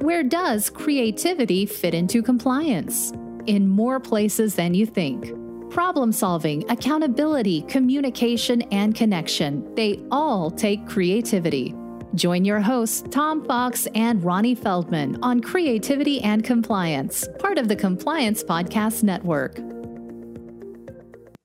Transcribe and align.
Where 0.00 0.22
does 0.22 0.68
creativity 0.68 1.64
fit 1.64 1.94
into 1.94 2.22
compliance? 2.22 3.12
In 3.46 3.66
more 3.66 3.98
places 3.98 4.54
than 4.54 4.74
you 4.74 4.84
think. 4.84 5.32
Problem 5.70 6.12
solving, 6.12 6.70
accountability, 6.70 7.62
communication, 7.62 8.60
and 8.70 8.94
connection, 8.94 9.74
they 9.74 10.04
all 10.10 10.50
take 10.50 10.86
creativity. 10.86 11.74
Join 12.14 12.44
your 12.44 12.60
hosts, 12.60 13.04
Tom 13.10 13.42
Fox 13.46 13.88
and 13.94 14.22
Ronnie 14.22 14.54
Feldman, 14.54 15.18
on 15.22 15.40
Creativity 15.40 16.20
and 16.20 16.44
Compliance, 16.44 17.26
part 17.38 17.56
of 17.56 17.68
the 17.68 17.76
Compliance 17.76 18.44
Podcast 18.44 19.02
Network. 19.02 19.56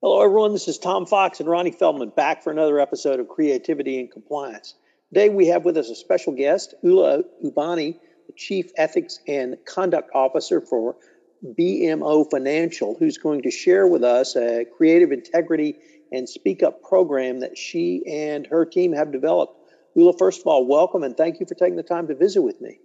Hello, 0.01 0.21
everyone. 0.21 0.51
This 0.51 0.67
is 0.67 0.77
Tom 0.77 1.05
Fox 1.05 1.39
and 1.39 1.47
Ronnie 1.47 1.71
Feldman 1.71 2.09
back 2.17 2.43
for 2.43 2.51
another 2.51 2.81
episode 2.81 3.21
of 3.21 3.29
Creativity 3.29 4.01
and 4.01 4.11
Compliance. 4.11 4.75
Today, 5.13 5.29
we 5.29 5.47
have 5.47 5.63
with 5.63 5.77
us 5.77 5.89
a 5.89 5.95
special 5.95 6.33
guest, 6.33 6.73
Ula 6.83 7.23
Ubani, 7.43 7.99
Chief 8.35 8.71
Ethics 8.77 9.19
and 9.27 9.57
Conduct 9.65 10.09
Officer 10.13 10.61
for 10.61 10.95
BMO 11.43 12.29
Financial, 12.29 12.95
who's 12.97 13.17
going 13.17 13.43
to 13.43 13.51
share 13.51 13.87
with 13.87 14.03
us 14.03 14.35
a 14.35 14.65
creative 14.77 15.11
integrity 15.11 15.75
and 16.11 16.27
speak 16.27 16.63
up 16.63 16.83
program 16.83 17.39
that 17.39 17.57
she 17.57 18.03
and 18.07 18.45
her 18.47 18.65
team 18.65 18.93
have 18.93 19.11
developed. 19.11 19.57
Ula, 19.95 20.13
first 20.17 20.41
of 20.41 20.47
all, 20.47 20.65
welcome 20.65 21.03
and 21.03 21.17
thank 21.17 21.39
you 21.39 21.45
for 21.45 21.55
taking 21.55 21.75
the 21.75 21.83
time 21.83 22.07
to 22.07 22.15
visit 22.15 22.41
with 22.41 22.61
me 22.61 22.79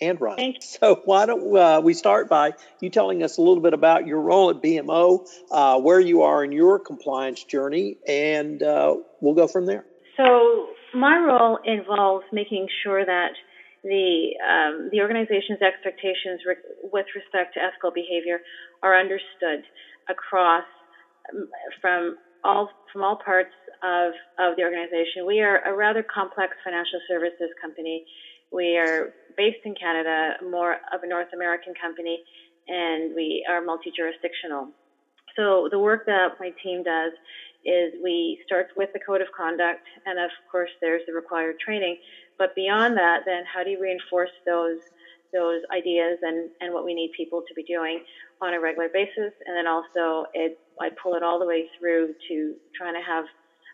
and 0.00 0.20
Ron. 0.20 0.36
Thanks. 0.36 0.78
So 0.80 1.00
why 1.04 1.26
don't 1.26 1.56
uh, 1.56 1.80
we 1.82 1.94
start 1.94 2.28
by 2.28 2.52
you 2.80 2.90
telling 2.90 3.22
us 3.22 3.36
a 3.38 3.42
little 3.42 3.62
bit 3.62 3.74
about 3.74 4.06
your 4.06 4.20
role 4.20 4.50
at 4.50 4.62
BMO, 4.62 5.26
uh, 5.50 5.80
where 5.80 6.00
you 6.00 6.22
are 6.22 6.42
in 6.42 6.52
your 6.52 6.78
compliance 6.78 7.44
journey, 7.44 7.98
and 8.06 8.62
uh, 8.62 8.96
we'll 9.20 9.34
go 9.34 9.46
from 9.46 9.66
there. 9.66 9.84
So 10.16 10.68
my 10.94 11.18
role 11.18 11.58
involves 11.64 12.24
making 12.32 12.68
sure 12.82 13.04
that 13.04 13.32
the 13.82 14.34
um, 14.44 14.88
the 14.92 15.00
organization's 15.00 15.62
expectations 15.62 16.40
re- 16.46 16.60
with 16.82 17.06
respect 17.14 17.54
to 17.54 17.62
ethical 17.62 17.92
behavior 17.92 18.40
are 18.82 18.98
understood 18.98 19.64
across 20.08 20.64
um, 21.32 21.48
from 21.80 22.16
all 22.44 22.68
from 22.92 23.02
all 23.04 23.18
parts 23.24 23.54
of 23.82 24.12
of 24.38 24.56
the 24.56 24.62
organization. 24.62 25.26
We 25.26 25.40
are 25.40 25.60
a 25.64 25.74
rather 25.74 26.04
complex 26.12 26.56
financial 26.64 27.00
services 27.08 27.50
company. 27.60 28.02
We 28.52 28.76
are 28.76 29.12
based 29.36 29.62
in 29.64 29.74
Canada, 29.74 30.34
more 30.42 30.74
of 30.92 31.00
a 31.02 31.08
North 31.08 31.28
American 31.34 31.72
company, 31.80 32.20
and 32.68 33.12
we 33.14 33.44
are 33.48 33.62
multi-jurisdictional. 33.62 34.68
So 35.36 35.68
the 35.70 35.78
work 35.78 36.02
that 36.06 36.32
my 36.40 36.50
team 36.62 36.82
does 36.82 37.12
is 37.64 37.92
we 38.02 38.38
start 38.44 38.66
with 38.76 38.88
the 38.92 39.00
code 39.06 39.20
of 39.20 39.28
conduct, 39.36 39.82
and 40.06 40.18
of 40.18 40.30
course 40.50 40.70
there's 40.80 41.02
the 41.06 41.12
required 41.12 41.56
training. 41.64 41.96
But 42.40 42.56
beyond 42.56 42.96
that, 42.96 43.20
then 43.26 43.44
how 43.44 43.62
do 43.62 43.70
you 43.70 43.78
reinforce 43.78 44.32
those 44.46 44.80
those 45.32 45.62
ideas 45.70 46.18
and, 46.22 46.50
and 46.60 46.74
what 46.74 46.84
we 46.84 46.92
need 46.92 47.12
people 47.16 47.40
to 47.46 47.54
be 47.54 47.62
doing 47.62 48.02
on 48.40 48.54
a 48.54 48.60
regular 48.60 48.88
basis? 48.92 49.36
And 49.46 49.54
then 49.54 49.68
also 49.68 50.24
it 50.32 50.58
I 50.80 50.88
pull 51.00 51.14
it 51.14 51.22
all 51.22 51.38
the 51.38 51.46
way 51.46 51.68
through 51.78 52.14
to 52.28 52.54
trying 52.74 52.94
to 52.94 53.04
have 53.06 53.26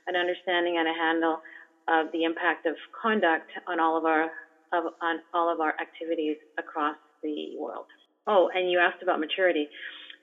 an 0.09 0.17
understanding 0.17 0.77
and 0.79 0.89
a 0.89 0.93
handle 0.93 1.39
of 1.89 2.11
the 2.13 2.25
impact 2.25 2.67
of 2.67 2.75
conduct 3.01 3.49
on 3.69 3.79
all 3.79 3.97
of 3.97 4.05
our 4.05 4.25
of, 4.75 4.91
on 5.01 5.21
all 5.33 5.47
of 5.47 5.61
our 5.61 5.75
activities 5.81 6.37
across 6.59 6.97
the 7.23 7.55
world. 7.57 7.87
Oh, 8.27 8.51
and 8.53 8.69
you 8.69 8.81
asked 8.81 9.03
about 9.03 9.21
maturity. 9.21 9.69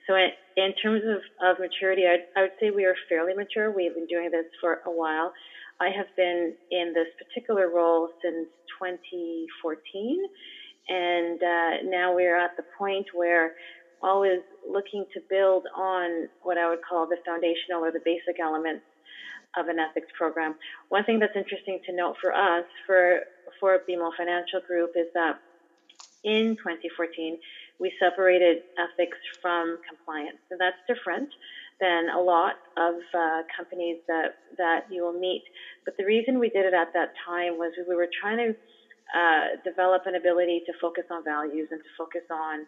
So 0.06 0.14
in, 0.14 0.28
in 0.56 0.74
terms 0.82 1.02
of, 1.08 1.24
of 1.40 1.58
maturity, 1.58 2.02
I, 2.04 2.20
I 2.38 2.42
would 2.42 2.56
say 2.60 2.70
we 2.70 2.84
are 2.84 2.94
fairly 3.08 3.32
mature. 3.32 3.72
We've 3.72 3.94
been 3.94 4.06
doing 4.06 4.28
this 4.30 4.44
for 4.60 4.80
a 4.84 4.90
while. 4.90 5.32
I 5.80 5.90
have 5.90 6.06
been 6.16 6.54
in 6.70 6.92
this 6.94 7.08
particular 7.18 7.68
role 7.68 8.08
since 8.22 8.48
2014, 8.80 10.18
and 10.88 11.42
uh, 11.42 11.90
now 11.90 12.14
we're 12.14 12.38
at 12.38 12.56
the 12.56 12.64
point 12.78 13.06
where 13.12 13.52
always 14.02 14.40
looking 14.70 15.04
to 15.14 15.20
build 15.30 15.66
on 15.74 16.28
what 16.42 16.58
I 16.58 16.68
would 16.68 16.80
call 16.88 17.06
the 17.06 17.16
foundational 17.24 17.84
or 17.84 17.90
the 17.90 18.02
basic 18.04 18.38
elements 18.40 18.84
of 19.56 19.68
an 19.68 19.78
ethics 19.78 20.08
program. 20.16 20.54
One 20.88 21.04
thing 21.04 21.18
that's 21.18 21.36
interesting 21.36 21.80
to 21.86 21.92
note 21.94 22.16
for 22.20 22.32
us, 22.32 22.64
for 22.86 23.20
for 23.60 23.78
BMO 23.88 24.10
Financial 24.16 24.60
Group, 24.66 24.90
is 24.96 25.06
that 25.14 25.38
in 26.24 26.56
2014 26.56 27.38
we 27.78 27.92
separated 28.00 28.58
ethics 28.78 29.18
from 29.42 29.78
compliance. 29.88 30.38
So 30.48 30.56
that's 30.58 30.76
different 30.88 31.28
than 31.80 32.08
a 32.08 32.20
lot 32.20 32.54
of 32.76 32.94
uh, 33.16 33.42
companies 33.56 33.98
that, 34.08 34.32
that 34.58 34.82
you 34.88 35.02
will 35.04 35.18
meet. 35.18 35.42
But 35.84 35.94
the 35.98 36.04
reason 36.04 36.38
we 36.38 36.50
did 36.50 36.66
it 36.66 36.74
at 36.74 36.88
that 36.94 37.10
time 37.26 37.58
was 37.58 37.72
we 37.88 37.96
were 37.96 38.08
trying 38.20 38.38
to 38.38 38.54
uh, 39.18 39.46
develop 39.64 40.02
an 40.06 40.14
ability 40.14 40.62
to 40.66 40.72
focus 40.80 41.04
on 41.10 41.22
values 41.24 41.68
and 41.70 41.80
to 41.80 41.90
focus 41.98 42.22
on 42.30 42.66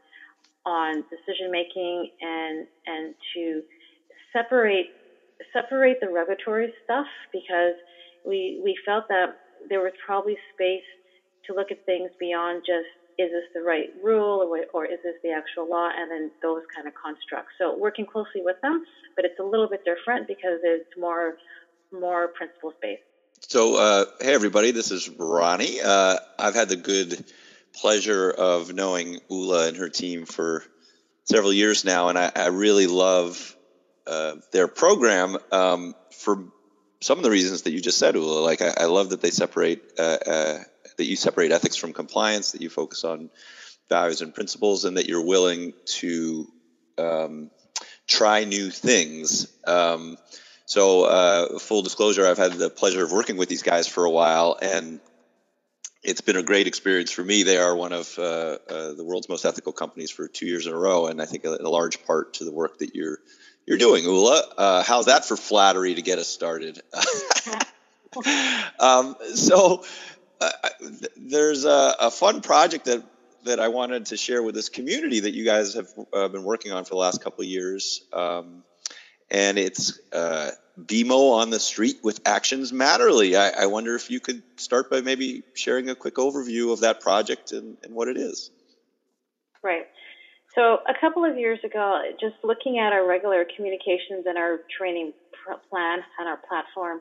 on 0.66 1.05
decision 1.11 1.50
making 1.50 2.09
and 2.21 2.66
and 2.87 3.15
to 3.34 3.62
separate 4.33 4.89
separate 5.53 5.99
the 6.00 6.11
regulatory 6.11 6.72
stuff 6.84 7.06
because 7.33 7.75
we 8.25 8.61
we 8.62 8.77
felt 8.84 9.05
that 9.09 9.28
there 9.69 9.81
was 9.81 9.93
probably 10.05 10.37
space 10.53 10.84
to 11.47 11.55
look 11.55 11.71
at 11.71 11.78
things 11.87 12.11
beyond 12.19 12.62
just 12.66 12.89
is 13.19 13.31
this 13.31 13.44
the 13.54 13.62
right 13.62 13.91
rule 14.03 14.43
or, 14.43 14.65
or 14.75 14.84
is 14.84 14.99
this 15.03 15.15
the 15.22 15.31
actual 15.31 15.69
law 15.69 15.88
and 15.97 16.10
then 16.10 16.31
those 16.43 16.62
kind 16.75 16.87
of 16.87 16.94
constructs. 16.94 17.53
So 17.59 17.77
working 17.77 18.06
closely 18.06 18.43
with 18.43 18.60
them 18.62 18.84
but 19.16 19.25
it's 19.25 19.41
a 19.41 19.43
little 19.43 19.69
bit 19.69 19.84
different 19.84 20.28
because 20.28 20.60
it's 20.62 20.97
more 20.97 21.38
more 21.91 22.28
principles 22.28 22.75
based 22.81 23.03
so 23.41 23.77
uh, 23.77 24.04
hey 24.21 24.34
everybody 24.34 24.71
this 24.71 24.91
is 24.93 25.09
ronnie. 25.09 25.81
Uh, 25.82 26.16
i've 26.38 26.54
had 26.54 26.69
the 26.69 26.77
good 26.77 27.25
pleasure 27.75 28.31
of 28.31 28.72
knowing 28.72 29.19
ula 29.31 29.69
and 29.69 29.77
her 29.77 29.88
team 29.88 30.27
for 30.27 30.62
several 31.25 31.53
years 31.53 31.84
now 31.84 32.09
and 32.09 32.19
i, 32.19 32.31
I 32.34 32.47
really 32.48 32.87
love 32.87 33.56
uh, 34.06 34.37
their 34.53 34.69
program 34.69 35.37
um, 35.50 35.94
for 36.12 36.44
some 37.00 37.19
of 37.19 37.25
the 37.25 37.31
reasons 37.31 37.62
that 37.62 37.72
you 37.72 37.81
just 37.81 37.98
said 37.98 38.15
ula. 38.15 38.41
Like 38.41 38.62
i, 38.62 38.72
I 38.77 38.84
love 38.84 39.10
that 39.10 39.21
they 39.21 39.31
separate 39.31 39.83
uh, 39.98 40.19
uh, 40.27 40.59
that 40.97 41.07
you 41.07 41.17
separate 41.17 41.53
ethics 41.53 41.77
from 41.77 41.93
compliance, 41.93 42.53
that 42.53 42.62
you 42.62 42.71
focus 42.71 43.05
on 43.05 43.31
values 43.89 44.21
and 44.21 44.34
principles, 44.34 44.84
and 44.84 44.97
that 44.97 45.07
you're 45.07 45.25
willing 45.25 45.73
to 45.84 46.51
um, 46.99 47.51
try 48.07 48.45
new 48.45 48.71
things. 48.71 49.49
Um, 49.67 50.17
so, 50.65 51.05
uh, 51.05 51.59
full 51.59 51.83
disclosure, 51.83 52.27
I've 52.27 52.39
had 52.39 52.55
the 52.55 52.71
pleasure 52.71 53.05
of 53.05 53.12
working 53.12 53.37
with 53.37 53.49
these 53.49 53.62
guys 53.62 53.87
for 53.87 54.05
a 54.05 54.11
while, 54.11 54.59
and 54.61 55.01
it's 56.03 56.21
been 56.21 56.37
a 56.37 56.43
great 56.43 56.67
experience 56.67 57.11
for 57.11 57.23
me. 57.23 57.43
They 57.43 57.59
are 57.59 57.75
one 57.75 57.93
of 57.93 58.19
uh, 58.19 58.59
uh, 58.69 58.93
the 58.95 59.05
world's 59.05 59.28
most 59.28 59.45
ethical 59.45 59.73
companies 59.73 60.11
for 60.11 60.28
two 60.28 60.47
years 60.47 60.67
in 60.67 60.73
a 60.73 60.78
row, 60.78 61.07
and 61.07 61.23
I 61.23 61.25
think 61.27 61.45
a, 61.45 61.57
a 61.61 61.69
large 61.69 62.05
part 62.05 62.34
to 62.34 62.45
the 62.45 62.53
work 62.53 62.78
that 62.78 62.95
you're 62.95 63.19
you're 63.67 63.78
doing, 63.78 64.05
Ula. 64.05 64.43
Uh, 64.57 64.83
how's 64.84 65.07
that 65.07 65.25
for 65.25 65.37
flattery 65.37 65.95
to 65.95 66.03
get 66.03 66.19
us 66.19 66.28
started? 66.28 66.81
um, 68.81 69.17
so, 69.34 69.84
there's 71.17 71.65
a, 71.65 71.95
a, 72.01 72.11
fun 72.11 72.41
project 72.41 72.87
that 72.87 73.03
that 73.45 73.61
I 73.61 73.69
wanted 73.69 74.07
to 74.07 74.17
share 74.17 74.43
with 74.43 74.55
this 74.55 74.69
community 74.69 75.21
that 75.21 75.33
you 75.33 75.45
guys 75.45 75.75
have 75.75 75.89
uh, 76.13 76.29
been 76.29 76.43
working 76.43 76.73
on 76.73 76.85
for 76.85 76.91
the 76.91 76.97
last 76.97 77.23
couple 77.23 77.43
of 77.43 77.49
years, 77.49 78.03
um, 78.13 78.65
and 79.31 79.57
it's 79.57 80.01
uh, 80.13 80.51
BMO 80.81 81.33
on 81.33 81.51
the 81.51 81.61
street 81.61 81.99
with 82.03 82.21
Actions 82.27 82.73
Matterly. 82.73 83.39
I, 83.39 83.63
I, 83.63 83.67
wonder 83.67 83.95
if 83.95 84.11
you 84.11 84.21
could 84.21 84.43
start 84.57 84.91
by 84.91 85.01
maybe 85.01 85.43
sharing 85.55 85.89
a 85.89 85.95
quick 85.95 86.17
overview 86.17 86.73
of 86.73 86.81
that 86.81 87.01
project 87.01 87.53
and, 87.53 87.77
and 87.83 87.95
what 87.95 88.09
it 88.09 88.17
is. 88.17 88.51
Right. 89.63 89.87
So 90.55 90.79
a 90.89 90.95
couple 91.01 91.25
of 91.25 91.39
years 91.39 91.59
ago, 91.65 92.03
just 92.21 92.37
looking 92.43 92.79
at 92.79 92.93
our 92.93 93.07
regular 93.07 93.47
communications 93.57 94.27
and 94.27 94.37
our 94.37 94.61
training 94.77 95.13
plan 95.71 96.01
and 96.19 96.29
our 96.29 96.39
platform 96.49 97.01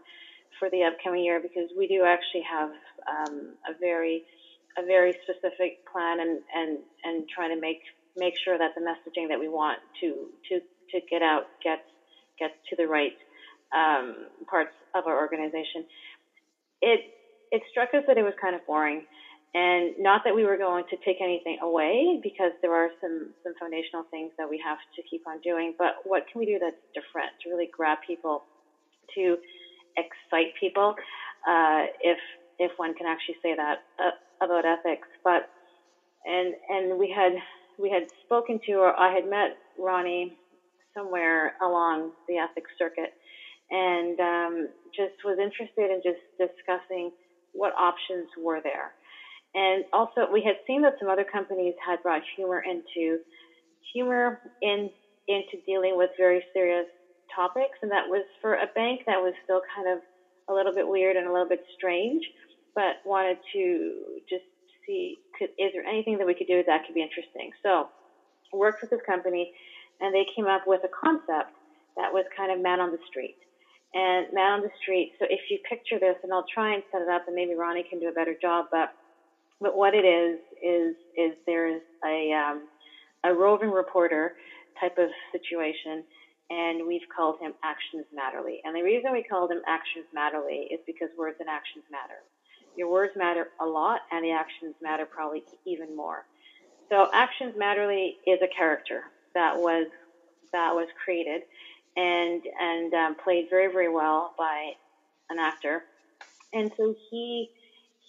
for 0.59 0.69
the 0.69 0.83
upcoming 0.83 1.23
year, 1.23 1.39
because 1.41 1.69
we 1.77 1.87
do 1.87 2.03
actually 2.05 2.43
have 2.49 2.69
um, 3.09 3.55
a 3.67 3.73
very 3.79 4.23
a 4.77 4.83
very 4.85 5.15
specific 5.23 5.79
plan 5.91 6.19
and, 6.19 6.41
and, 6.53 6.79
and 7.03 7.23
trying 7.33 7.49
to 7.55 7.59
make 7.59 7.79
make 8.17 8.33
sure 8.43 8.57
that 8.57 8.71
the 8.75 8.81
messaging 8.81 9.27
that 9.29 9.39
we 9.39 9.47
want 9.47 9.79
to 10.01 10.29
to, 10.49 10.59
to 10.91 11.01
get 11.09 11.21
out 11.21 11.43
gets 11.63 11.83
gets 12.39 12.53
to 12.69 12.75
the 12.75 12.87
right 12.87 13.15
um, 13.75 14.27
parts 14.49 14.71
of 14.95 15.07
our 15.07 15.17
organization. 15.17 15.83
It 16.81 16.99
it 17.51 17.61
struck 17.69 17.89
us 17.93 18.03
that 18.07 18.17
it 18.17 18.23
was 18.23 18.33
kind 18.41 18.55
of 18.55 18.65
boring, 18.65 19.05
and 19.53 19.93
not 19.97 20.21
that 20.25 20.35
we 20.35 20.43
were 20.43 20.57
going 20.57 20.83
to 20.89 20.97
take 21.05 21.17
anything 21.21 21.57
away 21.61 22.19
because 22.21 22.51
there 22.61 22.73
are 22.73 22.89
some 23.01 23.33
some 23.43 23.53
foundational 23.59 24.03
things 24.11 24.31
that 24.37 24.49
we 24.49 24.61
have 24.63 24.77
to 24.95 25.01
keep 25.09 25.21
on 25.27 25.39
doing. 25.43 25.73
But 25.77 25.95
what 26.03 26.23
can 26.31 26.39
we 26.39 26.45
do 26.45 26.59
that's 26.59 26.75
different 26.93 27.31
to 27.43 27.49
really 27.49 27.69
grab 27.71 27.99
people, 28.05 28.43
to 29.15 29.37
excite 29.97 30.53
people? 30.59 30.93
Uh, 31.47 31.85
if 32.01 32.17
if 32.59 32.71
one 32.77 32.93
can 32.95 33.07
actually 33.07 33.35
say 33.43 33.55
that 33.55 33.77
uh, 33.99 34.11
about 34.43 34.65
ethics. 34.65 35.07
But 35.23 35.43
and 36.25 36.53
and 36.69 36.99
we 36.99 37.13
had 37.15 37.33
we 37.77 37.89
had 37.89 38.03
spoken 38.23 38.59
to, 38.65 38.73
or 38.73 38.97
I 38.97 39.13
had 39.13 39.25
met 39.29 39.51
Ronnie 39.77 40.37
somewhere 40.97 41.53
along 41.61 42.11
the 42.27 42.37
ethics 42.37 42.71
circuit, 42.77 43.11
and 43.69 44.19
um, 44.19 44.67
just 44.95 45.15
was 45.23 45.37
interested 45.39 45.91
in 45.91 46.01
just 46.03 46.21
discussing 46.39 47.11
what 47.53 47.73
options 47.79 48.27
were 48.41 48.61
there. 48.63 48.93
And 49.53 49.85
also, 49.93 50.27
we 50.31 50.43
had 50.43 50.55
seen 50.67 50.81
that 50.81 50.93
some 50.99 51.09
other 51.09 51.25
companies 51.25 51.75
had 51.85 52.01
brought 52.03 52.21
humor 52.35 52.61
into 52.63 53.19
humor 53.93 54.39
in 54.61 54.89
into 55.27 55.57
dealing 55.65 55.97
with 55.97 56.09
very 56.17 56.43
serious 56.53 56.85
topics, 57.35 57.77
and 57.81 57.91
that 57.91 58.07
was 58.07 58.25
for 58.41 58.53
a 58.55 58.67
bank 58.73 59.01
that 59.05 59.21
was 59.21 59.33
still 59.43 59.61
kind 59.75 59.87
of 59.89 59.99
a 60.49 60.53
little 60.53 60.73
bit 60.73 60.87
weird 60.87 61.15
and 61.15 61.27
a 61.27 61.31
little 61.31 61.47
bit 61.47 61.61
strange, 61.75 62.23
but 62.73 62.97
wanted 63.03 63.37
to 63.53 64.21
just 64.29 64.45
see 64.85 65.17
could, 65.37 65.49
is 65.57 65.73
there 65.73 65.85
anything 65.85 66.17
that 66.17 66.27
we 66.27 66.35
could 66.35 66.47
do 66.47 66.63
that 66.65 66.85
could 66.85 66.95
be 66.95 67.01
interesting. 67.01 67.51
So, 67.63 67.89
worked 68.53 68.81
with 68.81 68.89
this 68.89 69.01
company, 69.05 69.51
and 69.99 70.13
they 70.13 70.25
came 70.35 70.45
up 70.45 70.61
with 70.65 70.81
a 70.83 70.89
concept 70.89 71.51
that 71.97 72.13
was 72.13 72.25
kind 72.35 72.51
of 72.51 72.61
man 72.61 72.79
on 72.79 72.91
the 72.91 72.99
street. 73.07 73.35
And 73.93 74.27
man 74.33 74.59
on 74.59 74.61
the 74.61 74.69
street. 74.81 75.13
So 75.19 75.25
if 75.29 75.39
you 75.49 75.57
picture 75.67 75.99
this, 75.99 76.17
and 76.23 76.33
I'll 76.33 76.45
try 76.53 76.73
and 76.73 76.83
set 76.91 77.01
it 77.01 77.07
up, 77.07 77.23
and 77.27 77.35
maybe 77.35 77.55
Ronnie 77.55 77.85
can 77.89 77.99
do 77.99 78.09
a 78.09 78.11
better 78.11 78.35
job, 78.41 78.65
but 78.71 78.89
but 79.61 79.75
what 79.75 79.93
it 79.93 80.03
is 80.03 80.39
is 80.61 80.95
is 81.15 81.37
there's 81.47 81.81
a 82.03 82.31
um, 82.33 82.67
a 83.23 83.33
roving 83.33 83.71
reporter 83.71 84.33
type 84.79 84.97
of 84.97 85.09
situation, 85.31 86.03
and 86.49 86.87
we've 86.87 87.07
called 87.15 87.39
him 87.39 87.53
Actions 87.63 88.05
Matterly. 88.13 88.57
And 88.63 88.75
the 88.75 88.83
reason 88.83 89.11
we 89.11 89.23
called 89.23 89.51
him 89.51 89.61
Actions 89.67 90.05
Matterly 90.15 90.65
is 90.71 90.79
because 90.85 91.09
words 91.17 91.37
and 91.39 91.49
actions 91.49 91.83
matter. 91.91 92.21
Your 92.77 92.89
words 92.91 93.13
matter 93.15 93.47
a 93.59 93.65
lot, 93.65 94.01
and 94.11 94.23
the 94.23 94.31
actions 94.31 94.75
matter 94.81 95.05
probably 95.05 95.43
even 95.65 95.95
more. 95.95 96.25
So 96.89 97.09
Actions 97.13 97.55
Matterly 97.55 98.17
is 98.27 98.39
a 98.43 98.47
character 98.55 99.03
that 99.33 99.57
was 99.57 99.87
that 100.51 100.73
was 100.73 100.87
created 101.03 101.41
and 101.97 102.41
and 102.59 102.93
um, 102.93 103.15
played 103.15 103.47
very 103.49 103.71
very 103.71 103.89
well 103.89 104.35
by 104.37 104.73
an 105.29 105.39
actor. 105.39 105.83
And 106.53 106.71
so 106.77 106.93
he 107.09 107.49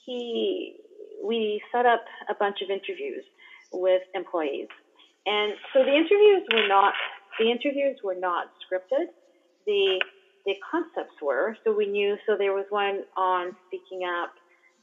he 0.05 0.77
we 1.25 1.62
set 1.73 1.87
up 1.87 2.05
a 2.29 2.35
bunch 2.35 2.61
of 2.61 2.71
interviews 2.71 3.25
with 3.73 4.03
employees 4.15 4.69
and 5.27 5.55
so 5.73 5.83
the 5.83 5.91
interviews 5.93 6.47
were 6.55 6.69
not 6.69 6.94
the 7.38 7.50
interviews 7.50 7.99
were 8.03 8.15
not 8.15 8.47
scripted. 8.65 9.06
The 9.67 10.00
the 10.47 10.55
concepts 10.71 11.15
were. 11.21 11.56
So 11.65 11.75
we 11.75 11.87
knew. 11.87 12.17
So 12.27 12.37
there 12.38 12.55
was 12.55 12.67
one 12.71 13.03
on 13.17 13.53
speaking 13.67 14.06
up. 14.06 14.33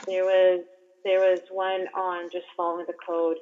There 0.07 0.25
was 0.25 0.63
there 1.05 1.19
was 1.19 1.41
one 1.51 1.88
on 1.95 2.29
just 2.31 2.45
following 2.55 2.85
the 2.88 2.94
code. 3.05 3.38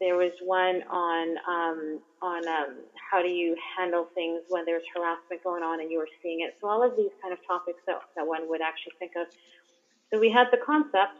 There 0.00 0.16
was 0.16 0.32
one 0.42 0.82
on 0.90 1.36
um, 1.48 2.00
on 2.22 2.48
um, 2.48 2.84
how 3.10 3.22
do 3.22 3.28
you 3.28 3.56
handle 3.76 4.08
things 4.14 4.42
when 4.48 4.64
there's 4.64 4.84
harassment 4.94 5.42
going 5.44 5.62
on 5.62 5.80
and 5.80 5.90
you 5.90 6.00
are 6.00 6.12
seeing 6.22 6.40
it. 6.40 6.54
So 6.60 6.68
all 6.68 6.84
of 6.84 6.96
these 6.96 7.12
kind 7.22 7.32
of 7.32 7.38
topics 7.46 7.80
that, 7.86 7.96
that 8.16 8.26
one 8.26 8.48
would 8.48 8.60
actually 8.60 8.92
think 8.98 9.12
of. 9.16 9.26
So 10.12 10.20
we 10.20 10.30
had 10.30 10.48
the 10.52 10.58
concept, 10.64 11.16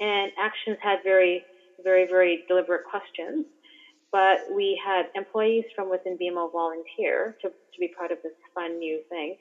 and 0.00 0.30
actions 0.38 0.78
had 0.82 0.98
very 1.04 1.46
very 1.82 2.06
very 2.06 2.44
deliberate 2.48 2.84
questions 2.84 3.46
but 4.12 4.38
we 4.52 4.80
had 4.84 5.06
employees 5.14 5.64
from 5.74 5.90
within 5.90 6.18
BMO 6.18 6.50
volunteer 6.52 7.36
to, 7.42 7.48
to 7.48 7.78
be 7.78 7.90
part 7.96 8.10
of 8.10 8.18
this 8.22 8.32
fun 8.54 8.78
new 8.78 9.00
thing. 9.08 9.36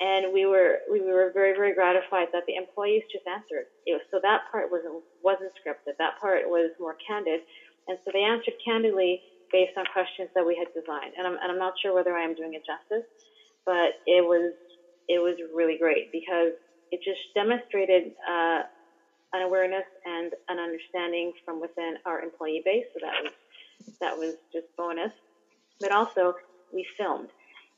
And 0.00 0.32
we 0.32 0.44
were 0.44 0.78
we 0.90 1.00
were 1.00 1.30
very 1.32 1.54
very 1.54 1.72
gratified 1.72 2.26
that 2.32 2.42
the 2.46 2.56
employees 2.56 3.02
just 3.12 3.26
answered. 3.30 3.66
Was, 3.86 4.02
so 4.10 4.18
that 4.22 4.42
part 4.50 4.70
wasn't 4.70 5.02
wasn't 5.22 5.52
scripted. 5.54 5.94
That 5.98 6.18
part 6.20 6.42
was 6.46 6.72
more 6.80 6.96
candid, 7.06 7.40
and 7.86 7.96
so 8.04 8.10
they 8.12 8.22
answered 8.24 8.54
candidly 8.64 9.22
based 9.52 9.78
on 9.78 9.84
questions 9.92 10.30
that 10.34 10.44
we 10.44 10.58
had 10.58 10.66
designed. 10.74 11.14
And 11.16 11.26
I'm 11.28 11.38
and 11.40 11.46
I'm 11.52 11.62
not 11.62 11.74
sure 11.80 11.94
whether 11.94 12.12
I 12.12 12.24
am 12.24 12.34
doing 12.34 12.54
it 12.54 12.66
justice, 12.66 13.06
but 13.64 13.94
it 14.04 14.26
was 14.26 14.52
it 15.06 15.22
was 15.22 15.36
really 15.54 15.78
great 15.78 16.10
because 16.10 16.58
it 16.90 17.00
just 17.04 17.22
demonstrated 17.34 18.10
uh, 18.28 18.62
an 19.32 19.42
awareness 19.42 19.86
and 20.04 20.32
an 20.48 20.58
understanding 20.58 21.32
from 21.44 21.60
within 21.60 21.94
our 22.06 22.20
employee 22.20 22.62
base. 22.64 22.84
So 22.94 22.98
that 23.06 23.22
was 23.22 23.32
that 24.00 24.16
was 24.16 24.34
just 24.52 24.66
bonus. 24.76 25.12
But 25.80 25.92
also, 25.92 26.34
we 26.72 26.86
filmed, 26.96 27.30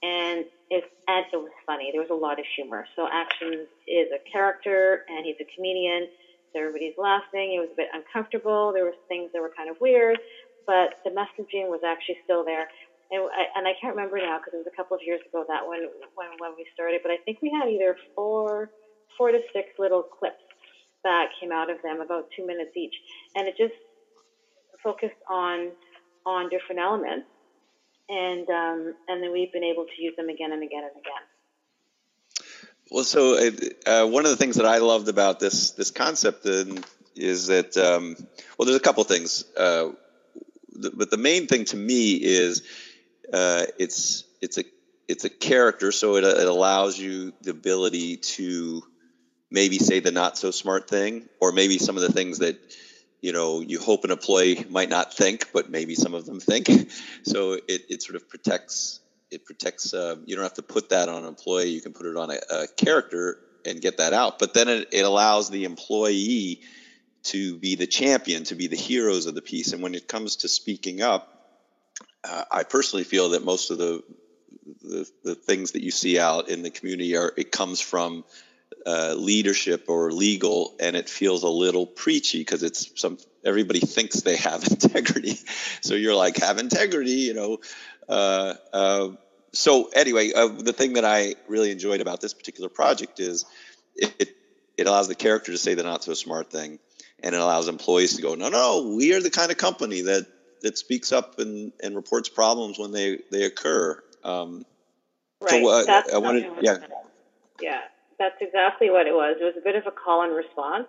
and 0.03 0.45
it 0.71 0.85
and 1.09 1.25
it 1.33 1.37
was 1.37 1.53
funny. 1.67 1.91
There 1.93 2.01
was 2.01 2.11
a 2.11 2.15
lot 2.15 2.39
of 2.39 2.45
humor. 2.57 2.85
So 2.97 3.09
Actions 3.11 3.69
is 3.87 4.09
a 4.13 4.21
character, 4.31 5.03
and 5.09 5.25
he's 5.25 5.37
a 5.41 5.47
comedian. 5.55 6.09
So 6.53 6.61
everybody's 6.61 6.97
laughing. 6.97 7.55
It 7.55 7.61
was 7.61 7.71
a 7.73 7.77
bit 7.77 7.89
uncomfortable. 7.93 8.73
There 8.73 8.85
were 8.85 8.95
things 9.09 9.31
that 9.33 9.41
were 9.41 9.53
kind 9.57 9.71
of 9.71 9.77
weird, 9.81 10.19
but 10.67 10.95
the 11.05 11.11
messaging 11.11 11.69
was 11.69 11.81
actually 11.85 12.19
still 12.25 12.45
there. 12.45 12.67
And 13.11 13.23
I, 13.31 13.47
and 13.55 13.69
I 13.69 13.75
can't 13.81 13.95
remember 13.95 14.19
now 14.19 14.39
because 14.39 14.55
it 14.55 14.63
was 14.65 14.71
a 14.73 14.77
couple 14.77 14.97
of 14.97 15.03
years 15.05 15.21
ago 15.27 15.45
that 15.49 15.67
when 15.67 15.87
when 16.15 16.29
when 16.39 16.53
we 16.57 16.67
started. 16.73 17.01
But 17.03 17.13
I 17.13 17.19
think 17.25 17.39
we 17.41 17.51
had 17.51 17.69
either 17.69 17.97
four 18.15 18.71
four 19.17 19.31
to 19.31 19.41
six 19.53 19.69
little 19.79 20.03
clips 20.03 20.43
that 21.05 21.29
came 21.41 21.53
out 21.53 21.71
of 21.71 21.79
them, 21.83 22.01
about 22.01 22.27
two 22.35 22.47
minutes 22.47 22.73
each, 22.77 22.95
and 23.37 23.47
it 23.47 23.55
just 23.57 23.75
focused 24.83 25.21
on 25.31 25.73
on 26.27 26.51
different 26.51 26.81
elements, 26.81 27.27
and 28.09 28.49
um, 28.51 28.95
and 29.09 29.23
then 29.23 29.33
we've 29.33 29.53
been 29.53 29.65
able 29.65 29.85
to 29.85 30.03
use 30.03 30.15
them 30.17 30.29
again 30.29 30.53
and 30.53 30.63
again 30.63 30.83
and 30.83 30.93
again. 30.93 31.23
Well, 32.91 33.05
so 33.05 33.35
uh, 33.87 34.07
one 34.07 34.25
of 34.25 34.31
the 34.31 34.37
things 34.37 34.57
that 34.57 34.67
I 34.67 34.79
loved 34.79 35.09
about 35.09 35.41
this 35.41 35.71
this 35.73 35.91
concept 35.91 36.47
is 37.15 37.47
that 37.47 37.77
um, 37.77 38.17
well, 38.59 38.67
there's 38.67 38.77
a 38.77 38.81
couple 38.81 39.03
things, 39.05 39.45
uh, 39.57 39.91
but 40.95 41.11
the 41.11 41.17
main 41.17 41.47
thing 41.47 41.65
to 41.67 41.77
me 41.77 42.15
is 42.15 42.63
uh, 43.33 43.65
it's 43.79 44.25
it's 44.41 44.59
a 44.59 44.65
it's 45.09 45.25
a 45.25 45.31
character, 45.31 45.93
so 45.93 46.17
it, 46.17 46.25
it 46.25 46.49
allows 46.49 46.99
you 46.99 47.33
the 47.43 47.51
ability 47.51 48.19
to 48.19 48.83
maybe 49.51 49.79
say 49.79 50.01
the 50.01 50.11
not 50.11 50.37
so 50.37 50.51
smart 50.51 50.89
thing, 50.89 51.29
or 51.41 51.53
maybe 51.53 51.79
some 51.79 51.97
of 51.97 52.03
the 52.03 52.13
things 52.13 52.39
that 52.39 52.59
you 53.21 53.33
know 53.33 53.61
you 53.61 53.81
hope 53.81 54.05
an 54.05 54.11
employee 54.11 54.65
might 54.69 54.89
not 54.89 55.15
think, 55.15 55.51
but 55.53 55.71
maybe 55.71 55.95
some 55.95 56.15
of 56.15 56.27
them 56.27 56.41
think. 56.41 56.69
So 57.25 57.55
it, 57.55 57.87
it 57.89 58.03
sort 58.03 58.15
of 58.15 58.29
protects 58.29 59.01
it 59.31 59.45
protects. 59.45 59.93
Uh, 59.93 60.17
you 60.25 60.37
don't 60.37 60.45
have 60.45 60.55
to 60.55 60.63
put 60.63 60.91
that 60.91 61.09
on 61.09 61.23
an 61.23 61.29
employee. 61.29 61.71
You 61.71 61.81
can 61.81 61.93
put 61.93 62.07
it 62.07 62.17
on 62.17 62.31
a, 62.31 62.39
a 62.51 62.67
character 62.69 63.39
and 63.65 63.81
get 63.81 63.99
that 63.99 64.13
out. 64.13 64.39
But 64.39 64.55
then 64.55 64.69
it, 64.69 64.89
it 64.93 65.05
allows 65.05 65.51
the 65.51 65.65
employee 65.65 66.61
to 67.25 67.57
be 67.57 67.75
the 67.75 67.87
champion, 67.87 68.45
to 68.45 68.55
be 68.55 68.69
the 68.69 68.77
heroes 68.77 69.27
of 69.27 69.35
the 69.35 69.43
piece. 69.43 69.73
And 69.73 69.83
when 69.83 69.95
it 69.95 70.07
comes 70.07 70.37
to 70.37 70.49
speaking 70.49 71.03
up, 71.03 71.33
uh, 72.23 72.45
I 72.51 72.63
personally 72.63 73.05
feel 73.05 73.31
that 73.31 73.45
most 73.45 73.71
of 73.71 73.79
the, 73.79 74.03
the, 74.83 75.11
the 75.25 75.35
things 75.35 75.73
that 75.73 75.83
you 75.83 75.91
see 75.91 76.19
out 76.19 76.49
in 76.49 76.63
the 76.63 76.71
community 76.71 77.17
are 77.17 77.33
it 77.37 77.51
comes 77.51 77.81
from 77.81 78.25
uh, 78.87 79.15
leadership 79.19 79.87
or 79.89 80.13
legal, 80.13 80.77
and 80.79 80.95
it 80.95 81.09
feels 81.09 81.43
a 81.43 81.49
little 81.49 81.87
preachy 81.87 82.39
because 82.39 82.63
it's 82.63 82.93
some 82.95 83.19
everybody 83.45 83.81
thinks 83.81 84.21
they 84.21 84.37
have 84.37 84.63
integrity. 84.71 85.39
so 85.81 85.95
you're 85.95 86.15
like 86.15 86.37
have 86.37 86.59
integrity, 86.59 87.11
you 87.11 87.35
know. 87.35 87.59
Uh, 88.09 88.55
uh, 88.73 89.09
so 89.53 89.89
anyway, 89.89 90.33
uh, 90.33 90.47
the 90.47 90.73
thing 90.73 90.93
that 90.93 91.05
I 91.05 91.35
really 91.49 91.73
enjoyed 91.73 92.01
about 92.01 92.21
this 92.21 92.33
particular 92.33 92.69
project 92.69 93.19
is 93.19 93.45
it, 93.97 94.15
it, 94.21 94.37
it 94.79 94.87
allows 94.87 95.09
the 95.09 95.15
character 95.17 95.51
to 95.51 95.59
say 95.59 95.75
the 95.75 95.83
not 95.83 96.05
so 96.05 96.15
smart 96.15 96.53
thing, 96.53 96.79
and 97.21 97.35
it 97.35 97.41
allows 97.41 97.67
employees 97.67 98.15
to 98.17 98.23
go, 98.23 98.37
no, 98.37 98.51
no, 98.51 98.95
we 98.97 99.15
are 99.15 99.21
the 99.21 99.31
kind 99.31 99.51
of 99.51 99.57
company 99.57 100.03
that 100.03 100.27
that 100.63 100.79
speaks 100.79 101.11
up 101.11 101.41
and, 101.41 101.73
and 101.83 101.97
reports 101.97 102.29
problems 102.29 102.79
when 102.79 102.93
they 102.93 103.19
they 103.33 103.43
occur. 103.43 104.01
Um, 104.23 104.65
right. 105.41 105.51
So, 105.51 105.69
uh, 105.69 105.85
That's 105.85 106.15
I 106.15 106.19
wanted, 106.19 106.47
yeah. 106.63 106.79
Yeah 107.61 107.81
that's 108.19 108.37
exactly 108.41 108.91
what 108.91 109.07
it 109.07 109.13
was. 109.13 109.37
It 109.41 109.45
was 109.45 109.59
a 109.59 109.65
bit 109.65 109.77
of 109.77 109.87
a 109.87 109.95
call 109.95 110.23
and 110.23 110.35
response. 110.35 110.89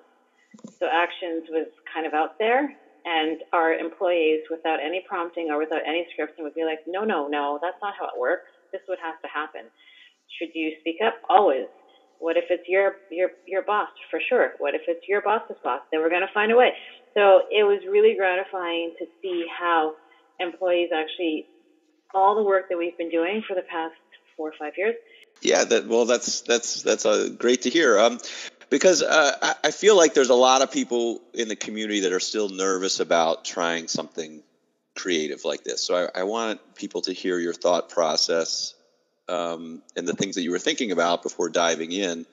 So 0.80 0.88
Actions 0.88 1.46
was 1.50 1.68
kind 1.94 2.08
of 2.08 2.14
out 2.14 2.40
there, 2.40 2.74
and 3.06 3.38
our 3.54 3.74
employees, 3.74 4.42
without 4.50 4.80
any 4.80 5.04
prompting 5.08 5.50
or 5.52 5.60
without 5.60 5.86
any 5.86 6.08
scripting, 6.12 6.44
would 6.44 6.56
be 6.56 6.66
like, 6.66 6.80
no, 6.88 7.04
no, 7.04 7.28
no, 7.28 7.60
that's 7.62 7.78
not 7.82 7.94
how 8.00 8.08
it 8.08 8.18
works. 8.20 8.50
This 8.72 8.82
would 8.88 9.00
have 9.04 9.22
to 9.22 9.28
happen. 9.28 9.70
Should 10.40 10.56
you 10.56 10.74
speak 10.80 10.98
up? 11.06 11.16
Always. 11.30 11.68
What 12.20 12.36
if 12.36 12.46
it's 12.50 12.68
your 12.68 12.98
your 13.12 13.30
your 13.46 13.62
boss? 13.62 13.90
For 14.10 14.20
sure. 14.28 14.54
What 14.58 14.74
if 14.74 14.82
it's 14.88 15.08
your 15.08 15.22
boss's 15.22 15.56
boss? 15.64 15.82
Then 15.92 16.02
we're 16.02 16.10
going 16.10 16.26
to 16.26 16.34
find 16.34 16.52
a 16.52 16.58
way. 16.58 16.74
So 17.14 17.46
it 17.52 17.64
was 17.64 17.80
really 17.90 18.16
gratifying 18.18 18.94
to 19.00 19.06
see 19.22 19.46
how 19.48 19.94
employees 20.40 20.90
actually 20.94 21.46
all 22.14 22.36
the 22.36 22.44
work 22.44 22.70
that 22.70 22.78
we've 22.78 22.98
been 22.98 23.10
doing 23.10 23.44
for 23.48 23.54
the 23.54 23.66
past 23.70 23.94
four 24.36 24.50
or 24.50 24.54
five 24.60 24.74
years 24.78 24.96
yeah, 25.42 25.64
that 25.64 25.88
well, 25.88 26.06
that's 26.06 26.42
that's 26.42 26.82
that's 26.84 27.06
uh, 27.06 27.30
great 27.38 27.64
to 27.64 27.70
hear. 27.70 28.00
Um, 28.00 28.20
because 28.70 29.02
uh, 29.02 29.54
I, 29.64 29.72
feel 29.72 29.96
like 29.96 30.14
there's 30.14 30.30
a 30.30 30.36
lot 30.36 30.62
of 30.62 30.72
people 30.72 31.22
in 31.34 31.48
the 31.48 31.56
community 31.56 32.02
that 32.02 32.12
are 32.12 32.20
still 32.20 32.50
nervous 32.50 33.00
about 33.00 33.46
trying 33.46 33.88
something 33.88 34.44
creative 34.94 35.46
like 35.46 35.64
this. 35.64 35.82
So 35.82 35.96
I, 35.96 36.20
I 36.20 36.24
want 36.24 36.76
people 36.76 37.02
to 37.04 37.14
hear 37.14 37.40
your 37.40 37.54
thought 37.54 37.88
process 37.88 38.74
um, 39.30 39.82
and 39.96 40.06
the 40.06 40.14
things 40.14 40.36
that 40.36 40.42
you 40.42 40.52
were 40.52 40.60
thinking 40.60 40.92
about 40.92 41.24
before 41.24 41.48
diving 41.48 41.94
in 41.94 42.26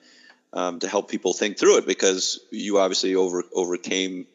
um, 0.51 0.79
to 0.79 0.89
help 0.89 1.09
people 1.09 1.31
think 1.31 1.57
through 1.57 1.77
it. 1.77 1.87
Because 1.87 2.41
you 2.51 2.79
obviously 2.79 3.15
over 3.15 3.43
overcame 3.53 4.27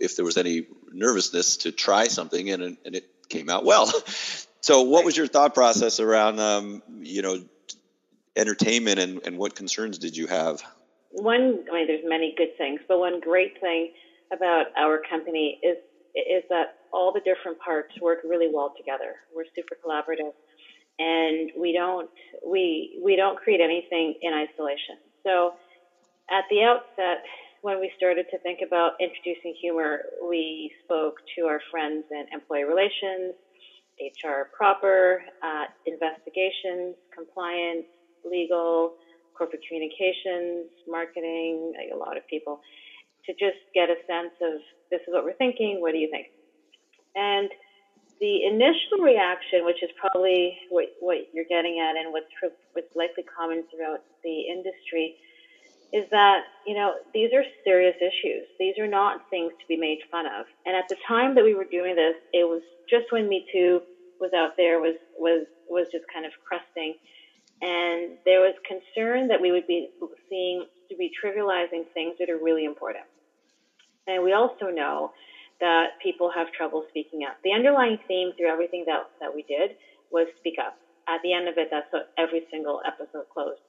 if 0.00 0.16
there 0.16 0.26
was 0.26 0.36
any 0.36 0.66
nervousness 0.92 1.58
to 1.58 1.72
try 1.72 2.08
something, 2.08 2.50
and 2.50 2.76
and 2.84 2.94
it 2.94 3.08
came 3.30 3.48
out 3.48 3.64
well. 3.64 3.90
So, 4.62 4.82
what 4.82 5.04
was 5.04 5.16
your 5.16 5.26
thought 5.26 5.54
process 5.54 6.00
around, 6.00 6.38
um, 6.38 6.82
you 7.00 7.22
know, 7.22 7.42
entertainment 8.40 8.98
and, 8.98 9.20
and 9.24 9.38
what 9.38 9.54
concerns 9.54 9.98
did 9.98 10.16
you 10.16 10.26
have? 10.26 10.62
One, 11.10 11.64
I 11.70 11.74
mean, 11.74 11.86
there's 11.86 12.04
many 12.04 12.34
good 12.36 12.56
things, 12.56 12.80
but 12.88 12.98
one 12.98 13.20
great 13.20 13.60
thing 13.60 13.92
about 14.32 14.66
our 14.76 15.00
company 15.08 15.60
is 15.62 15.76
is 16.14 16.42
that 16.50 16.74
all 16.92 17.12
the 17.12 17.20
different 17.20 17.56
parts 17.60 17.94
work 18.00 18.18
really 18.24 18.48
well 18.52 18.74
together. 18.76 19.14
We're 19.34 19.44
super 19.54 19.76
collaborative, 19.78 20.32
and 20.98 21.50
we 21.56 21.72
don't 21.72 22.10
we 22.46 23.00
we 23.04 23.14
don't 23.14 23.38
create 23.38 23.60
anything 23.60 24.14
in 24.22 24.32
isolation. 24.32 24.98
So, 25.22 25.54
at 26.30 26.44
the 26.50 26.62
outset, 26.62 27.22
when 27.62 27.78
we 27.78 27.92
started 27.96 28.26
to 28.30 28.38
think 28.38 28.60
about 28.66 28.92
introducing 29.00 29.54
humor, 29.60 30.00
we 30.28 30.72
spoke 30.84 31.16
to 31.36 31.46
our 31.46 31.60
friends 31.70 32.04
in 32.10 32.24
employee 32.32 32.64
relations, 32.64 33.34
HR 34.00 34.48
proper, 34.56 35.22
uh, 35.42 35.66
investigations, 35.86 36.96
compliance, 37.14 37.86
legal, 38.24 38.94
corporate 39.36 39.62
communications, 39.66 40.68
marketing, 40.86 41.72
like 41.76 41.90
a 41.92 41.96
lot 41.96 42.16
of 42.16 42.26
people, 42.28 42.60
to 43.26 43.32
just 43.32 43.58
get 43.74 43.88
a 43.88 43.96
sense 44.06 44.34
of 44.42 44.60
this 44.90 45.00
is 45.06 45.12
what 45.12 45.24
we're 45.24 45.38
thinking, 45.40 45.80
what 45.80 45.92
do 45.92 45.98
you 45.98 46.10
think? 46.10 46.28
And 47.14 47.48
the 48.20 48.44
initial 48.44 49.00
reaction, 49.00 49.64
which 49.64 49.82
is 49.82 49.90
probably 49.96 50.58
what, 50.68 50.86
what 51.00 51.28
you're 51.32 51.48
getting 51.48 51.80
at 51.80 51.96
and 51.96 52.12
what's, 52.12 52.28
what's 52.72 52.94
likely 52.94 53.24
common 53.24 53.64
throughout 53.72 54.04
the 54.22 54.40
industry, 54.42 55.16
is 55.92 56.04
that, 56.10 56.44
you 56.66 56.74
know, 56.74 56.94
these 57.14 57.32
are 57.32 57.42
serious 57.64 57.96
issues. 57.96 58.46
These 58.58 58.78
are 58.78 58.86
not 58.86 59.28
things 59.30 59.52
to 59.58 59.66
be 59.66 59.76
made 59.76 59.98
fun 60.10 60.26
of. 60.26 60.46
And 60.66 60.76
at 60.76 60.84
the 60.88 60.96
time 61.08 61.34
that 61.34 61.42
we 61.42 61.54
were 61.54 61.64
doing 61.64 61.96
this, 61.96 62.14
it 62.32 62.44
was 62.44 62.62
just 62.88 63.10
when 63.10 63.28
Me 63.28 63.46
Too 63.50 63.80
was 64.20 64.30
out 64.36 64.56
there, 64.56 64.80
was, 64.80 64.96
was, 65.18 65.46
was 65.68 65.86
just 65.90 66.04
kind 66.12 66.26
of 66.26 66.32
crusting. 66.44 66.94
And 67.62 68.16
there 68.24 68.40
was 68.40 68.54
concern 68.64 69.28
that 69.28 69.40
we 69.40 69.52
would 69.52 69.66
be 69.66 69.88
seeing 70.28 70.64
to 70.88 70.96
be 70.96 71.10
trivializing 71.12 71.84
things 71.92 72.16
that 72.18 72.30
are 72.30 72.38
really 72.42 72.64
important. 72.64 73.04
And 74.06 74.24
we 74.24 74.32
also 74.32 74.72
know 74.72 75.12
that 75.60 76.00
people 76.02 76.30
have 76.34 76.50
trouble 76.52 76.84
speaking 76.88 77.20
up. 77.28 77.36
The 77.44 77.52
underlying 77.52 77.98
theme 78.08 78.32
through 78.36 78.48
everything 78.48 78.84
that, 78.86 79.04
that 79.20 79.34
we 79.34 79.44
did 79.44 79.76
was 80.10 80.26
speak 80.38 80.56
up. 80.58 80.74
At 81.08 81.20
the 81.22 81.32
end 81.32 81.48
of 81.48 81.58
it, 81.58 81.68
that's 81.70 81.86
what 81.90 82.08
every 82.16 82.42
single 82.50 82.80
episode 82.86 83.28
closed. 83.32 83.60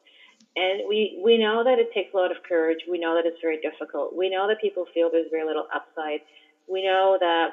And 0.55 0.83
we, 0.87 1.19
we 1.23 1.37
know 1.37 1.63
that 1.63 1.79
it 1.79 1.87
takes 1.93 2.13
a 2.13 2.17
lot 2.17 2.31
of 2.31 2.37
courage. 2.47 2.79
We 2.89 2.99
know 2.99 3.15
that 3.15 3.25
it's 3.25 3.39
very 3.41 3.59
difficult. 3.59 4.15
We 4.15 4.29
know 4.29 4.47
that 4.47 4.59
people 4.59 4.85
feel 4.93 5.09
there's 5.11 5.31
very 5.31 5.45
little 5.45 5.67
upside. 5.73 6.19
We 6.67 6.83
know 6.83 7.17
that 7.19 7.51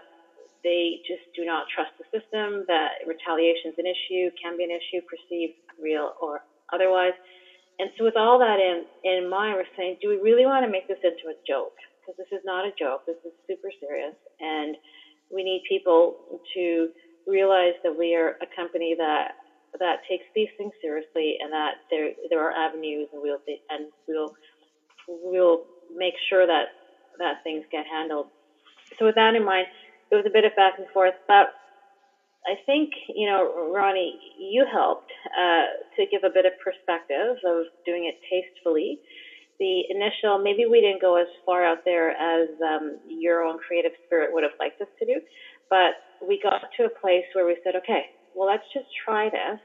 they 0.65 1.01
just 1.07 1.23
do 1.35 1.45
not 1.45 1.67
trust 1.71 1.95
the 1.99 2.07
system, 2.11 2.65
that 2.67 3.03
retaliation 3.07 3.73
is 3.73 3.79
an 3.79 3.87
issue, 3.87 4.31
can 4.41 4.57
be 4.59 4.65
an 4.65 4.75
issue, 4.75 5.01
perceived, 5.07 5.55
real, 5.79 6.15
or 6.21 6.43
otherwise. 6.73 7.15
And 7.79 7.91
so, 7.97 8.03
with 8.03 8.17
all 8.19 8.39
that 8.43 8.59
in, 8.59 8.83
in 9.07 9.31
mind, 9.31 9.55
we're 9.55 9.71
saying, 9.77 9.99
do 10.03 10.09
we 10.09 10.19
really 10.19 10.47
want 10.47 10.67
to 10.67 10.71
make 10.71 10.89
this 10.89 10.99
into 11.05 11.31
a 11.31 11.39
joke? 11.47 11.79
Because 12.03 12.19
this 12.19 12.33
is 12.35 12.43
not 12.45 12.67
a 12.67 12.75
joke, 12.75 13.07
this 13.07 13.21
is 13.23 13.33
super 13.47 13.71
serious. 13.79 14.19
And 14.41 14.75
we 15.31 15.45
need 15.45 15.63
people 15.69 16.41
to 16.55 16.89
realize 17.27 17.77
that 17.85 17.95
we 17.97 18.17
are 18.17 18.35
a 18.43 18.49
company 18.57 18.97
that 18.99 19.37
that 19.79 20.01
takes 20.09 20.25
these 20.35 20.49
things 20.57 20.73
seriously 20.81 21.37
and 21.41 21.53
that 21.53 21.77
there 21.91 22.11
there 22.31 22.41
are 22.41 22.51
avenues 22.51 23.07
and 23.13 23.21
we'll 23.21 23.39
and 23.69 23.93
we'll 24.09 24.35
we'll 25.07 25.65
make 25.95 26.15
sure 26.29 26.47
that 26.47 26.73
that 27.19 27.45
things 27.45 27.65
get 27.71 27.85
handled. 27.87 28.29
So 28.99 29.05
with 29.07 29.15
that 29.17 29.35
in 29.35 29.45
mind, 29.45 29.67
it 30.11 30.17
was 30.17 30.27
a 30.27 30.33
bit 30.33 30.45
of 30.45 30.57
back 30.57 30.75
and 30.79 30.89
forth, 30.95 31.15
but 31.29 31.49
I 32.47 32.57
think 32.67 32.91
you 33.15 33.27
know, 33.29 33.73
Ronnie, 33.75 34.19
you 34.39 34.67
helped 34.71 35.11
uh, 35.39 35.67
to 35.97 36.07
give 36.11 36.25
a 36.25 36.33
bit 36.33 36.47
of 36.47 36.53
perspective 36.65 37.37
of 37.45 37.67
doing 37.87 38.07
it 38.07 38.17
tastefully. 38.31 39.01
The 39.61 39.85
initial, 39.91 40.39
maybe 40.39 40.67
we 40.67 40.81
didn't 40.81 41.03
go 41.03 41.17
as 41.17 41.29
far 41.47 41.65
out 41.65 41.79
there 41.85 42.11
as 42.13 42.49
um, 42.65 42.99
your 43.09 43.43
own 43.45 43.59
creative 43.59 43.93
spirit 44.07 44.31
would 44.33 44.45
have 44.45 44.57
liked 44.61 44.81
us 44.81 44.89
to 45.01 45.07
do, 45.07 45.21
but 45.71 45.95
we 46.27 46.41
got 46.43 46.63
to 46.79 46.85
a 46.87 47.01
place 47.01 47.25
where 47.35 47.47
we 47.47 47.57
said, 47.65 47.77
okay, 47.77 48.03
well, 48.35 48.49
let's 48.49 48.65
just 48.75 48.87
try 49.05 49.29
this. 49.31 49.61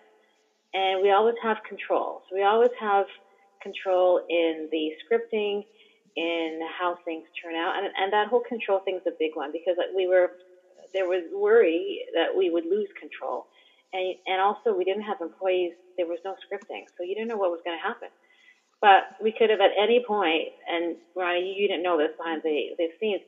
And 0.73 1.01
we 1.01 1.11
always 1.11 1.35
have 1.43 1.57
control. 1.67 2.21
So 2.29 2.35
we 2.35 2.43
always 2.43 2.71
have 2.79 3.05
control 3.63 4.21
in 4.29 4.69
the 4.71 4.91
scripting, 5.05 5.63
in 6.15 6.59
how 6.79 6.97
things 7.05 7.25
turn 7.41 7.55
out. 7.55 7.75
And, 7.77 7.87
and 7.97 8.13
that 8.13 8.27
whole 8.27 8.43
control 8.47 8.79
thing 8.79 8.95
is 8.95 9.07
a 9.07 9.15
big 9.17 9.31
one 9.35 9.51
because 9.51 9.77
we 9.95 10.07
were, 10.07 10.31
there 10.93 11.07
was 11.07 11.23
worry 11.33 12.01
that 12.13 12.35
we 12.35 12.49
would 12.49 12.65
lose 12.65 12.89
control. 12.99 13.47
And, 13.93 14.15
and 14.27 14.41
also 14.41 14.75
we 14.75 14.83
didn't 14.83 15.03
have 15.03 15.21
employees, 15.21 15.73
there 15.97 16.07
was 16.07 16.19
no 16.25 16.35
scripting. 16.45 16.85
So 16.97 17.03
you 17.03 17.15
didn't 17.15 17.29
know 17.29 17.37
what 17.37 17.51
was 17.51 17.61
going 17.65 17.77
to 17.77 17.83
happen. 17.83 18.09
But 18.81 19.15
we 19.21 19.31
could 19.31 19.49
have 19.49 19.61
at 19.61 19.71
any 19.79 20.03
point, 20.05 20.49
and 20.67 20.97
Ronnie, 21.15 21.55
you 21.57 21.67
didn't 21.67 21.83
know 21.83 21.97
this 21.97 22.11
behind 22.17 22.41
the, 22.43 22.75
the 22.77 22.89
scenes, 22.99 23.21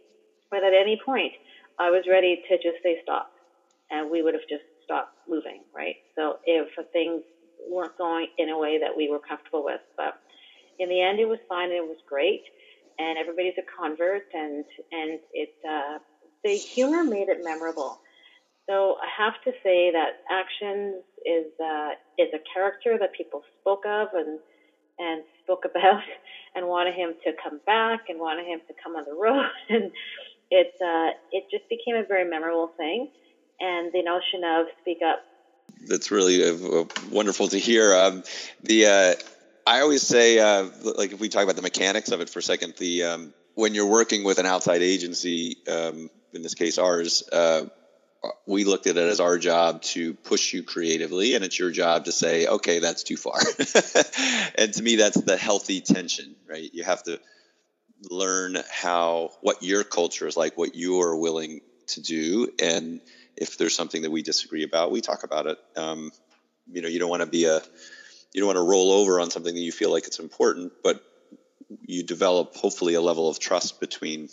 but 0.51 0.63
at 0.63 0.73
any 0.73 0.99
point, 1.03 1.31
I 1.79 1.89
was 1.89 2.03
ready 2.09 2.41
to 2.49 2.57
just 2.57 2.83
say 2.83 2.97
stop. 3.03 3.31
And 3.89 4.11
we 4.11 4.21
would 4.21 4.33
have 4.33 4.43
just 4.49 4.63
stopped 4.83 5.15
moving, 5.29 5.61
right? 5.73 5.95
So 6.15 6.39
if 6.45 6.67
things 6.91 7.23
weren't 7.69 7.97
going 7.97 8.27
in 8.37 8.49
a 8.49 8.57
way 8.57 8.79
that 8.79 8.95
we 8.95 9.09
were 9.09 9.19
comfortable 9.19 9.63
with, 9.63 9.81
but 9.95 10.19
in 10.79 10.89
the 10.89 11.01
end, 11.01 11.19
it 11.19 11.25
was 11.27 11.39
fine. 11.47 11.69
And 11.69 11.79
it 11.79 11.87
was 11.87 11.97
great, 12.07 12.43
and 12.99 13.17
everybody's 13.17 13.57
a 13.57 13.65
convert, 13.79 14.23
and 14.33 14.65
and 14.91 15.19
it 15.33 15.49
uh, 15.67 15.99
the 16.43 16.55
humor 16.55 17.03
made 17.03 17.29
it 17.29 17.39
memorable. 17.43 17.99
So 18.69 18.95
I 19.01 19.23
have 19.23 19.33
to 19.43 19.51
say 19.63 19.91
that 19.91 20.17
Actions 20.29 21.03
is 21.25 21.51
uh, 21.63 21.91
is 22.17 22.29
a 22.33 22.39
character 22.53 22.97
that 22.99 23.13
people 23.13 23.41
spoke 23.61 23.83
of 23.85 24.09
and 24.13 24.39
and 24.97 25.23
spoke 25.43 25.63
about, 25.69 26.01
and 26.55 26.67
wanted 26.67 26.95
him 26.95 27.13
to 27.25 27.31
come 27.43 27.59
back 27.65 28.01
and 28.09 28.19
wanted 28.19 28.45
him 28.45 28.59
to 28.67 28.73
come 28.83 28.95
on 28.95 29.03
the 29.05 29.15
road, 29.15 29.49
and 29.69 29.91
it 30.51 30.73
uh, 30.81 31.11
it 31.31 31.45
just 31.51 31.67
became 31.69 31.95
a 31.95 32.05
very 32.07 32.29
memorable 32.29 32.71
thing 32.77 33.07
and 33.59 33.91
the 33.93 34.01
notion 34.01 34.43
of 34.43 34.67
speak 34.81 34.99
up. 35.05 35.19
That's 35.87 36.11
really 36.11 36.43
uh, 36.43 36.85
wonderful 37.11 37.47
to 37.49 37.59
hear. 37.59 37.93
Um, 37.93 38.23
the 38.63 38.85
uh, 38.85 39.13
I 39.65 39.81
always 39.81 40.03
say, 40.03 40.39
uh, 40.39 40.69
like, 40.83 41.11
if 41.11 41.19
we 41.19 41.29
talk 41.29 41.43
about 41.43 41.55
the 41.55 41.61
mechanics 41.63 42.11
of 42.11 42.21
it 42.21 42.29
for 42.29 42.39
a 42.39 42.43
second, 42.43 42.75
the 42.77 43.03
um, 43.03 43.33
when 43.55 43.73
you're 43.73 43.89
working 43.89 44.23
with 44.23 44.37
an 44.37 44.45
outside 44.45 44.81
agency, 44.83 45.57
um, 45.67 46.09
in 46.33 46.43
this 46.43 46.53
case 46.53 46.77
ours, 46.77 47.27
uh, 47.31 47.65
we 48.45 48.63
looked 48.63 48.85
at 48.87 48.97
it 48.97 49.09
as 49.09 49.19
our 49.19 49.37
job 49.37 49.81
to 49.81 50.13
push 50.13 50.53
you 50.53 50.61
creatively, 50.61 51.33
and 51.33 51.43
it's 51.43 51.57
your 51.57 51.71
job 51.71 52.05
to 52.05 52.11
say, 52.11 52.45
okay, 52.45 52.79
that's 52.79 53.03
too 53.03 53.17
far. 53.17 53.39
and 54.55 54.73
to 54.73 54.83
me, 54.83 54.97
that's 54.97 55.19
the 55.19 55.37
healthy 55.37 55.81
tension, 55.81 56.35
right? 56.47 56.69
You 56.73 56.83
have 56.83 57.01
to 57.03 57.19
learn 58.09 58.57
how 58.69 59.31
what 59.41 59.63
your 59.63 59.83
culture 59.83 60.27
is 60.27 60.37
like, 60.37 60.57
what 60.57 60.75
you're 60.75 61.15
willing 61.15 61.61
to 61.87 62.01
do, 62.01 62.51
and 62.61 63.01
if 63.35 63.57
there's 63.57 63.75
something 63.75 64.03
that 64.03 64.11
we 64.11 64.21
disagree 64.21 64.63
about, 64.63 64.91
we 64.91 65.01
talk 65.01 65.23
about 65.23 65.47
it. 65.47 65.57
Um, 65.75 66.11
you 66.71 66.81
know, 66.81 66.87
you 66.87 66.99
don't 66.99 67.09
want 67.09 67.21
to 67.21 67.27
be 67.27 67.45
a, 67.45 67.61
you 68.33 68.41
don't 68.41 68.47
want 68.47 68.57
to 68.57 68.69
roll 68.69 68.91
over 68.91 69.19
on 69.19 69.31
something 69.31 69.53
that 69.53 69.61
you 69.61 69.71
feel 69.71 69.91
like 69.91 70.07
it's 70.07 70.19
important, 70.19 70.73
but 70.83 71.03
you 71.85 72.03
develop 72.03 72.55
hopefully 72.55 72.93
a 72.93 73.01
level 73.01 73.29
of 73.29 73.39
trust 73.39 73.79
between, 73.79 74.29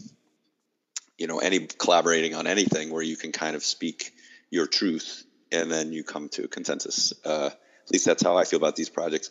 you 1.18 1.26
know, 1.26 1.38
any 1.38 1.60
collaborating 1.66 2.34
on 2.34 2.46
anything 2.46 2.90
where 2.90 3.02
you 3.02 3.16
can 3.16 3.32
kind 3.32 3.56
of 3.56 3.64
speak 3.64 4.12
your 4.50 4.66
truth 4.66 5.24
and 5.50 5.70
then 5.70 5.92
you 5.92 6.02
come 6.02 6.28
to 6.30 6.44
a 6.44 6.48
consensus. 6.48 7.12
Uh, 7.24 7.50
at 7.84 7.90
least 7.92 8.04
that's 8.04 8.22
how 8.22 8.36
I 8.36 8.44
feel 8.44 8.58
about 8.58 8.76
these 8.76 8.88
projects. 8.88 9.30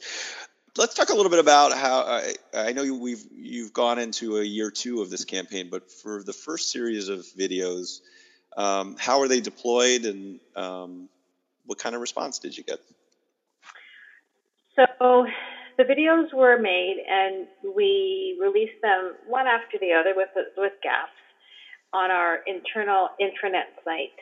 Let's 0.77 0.94
talk 0.94 1.10
a 1.10 1.13
little 1.13 1.30
bit 1.30 1.39
about 1.39 1.74
how 1.74 2.00
uh, 2.01 2.22
I 2.53 2.72
know 2.72 2.94
we've 2.94 3.24
you've 3.36 3.74
gone 3.74 4.00
into 4.00 4.38
a 4.38 4.44
year 4.44 4.72
two 4.72 5.01
of 5.01 5.10
this 5.10 5.25
campaign, 5.25 5.68
but 5.70 5.91
for 5.91 6.24
the 6.24 6.32
first 6.32 6.72
series 6.72 7.10
of 7.10 7.20
videos, 7.38 8.00
um, 8.56 8.96
how 8.98 9.20
are 9.20 9.27
they 9.27 9.41
deployed, 9.41 10.06
and 10.06 10.39
um, 10.56 11.10
what 11.65 11.77
kind 11.77 11.94
of 11.94 12.01
response 12.01 12.39
did 12.39 12.58
you 12.58 12.63
get? 12.63 12.80
So 14.75 15.25
the 15.77 15.83
videos 15.83 16.33
were 16.33 16.57
made, 16.57 16.97
and 17.07 17.47
we 17.75 18.37
released 18.39 18.79
them 18.81 19.15
one 19.27 19.47
after 19.47 19.77
the 19.79 19.93
other 19.93 20.13
with 20.15 20.29
with 20.57 20.73
gaps 20.83 21.11
on 21.93 22.11
our 22.11 22.39
internal 22.47 23.09
intranet 23.19 23.67
site, 23.83 24.15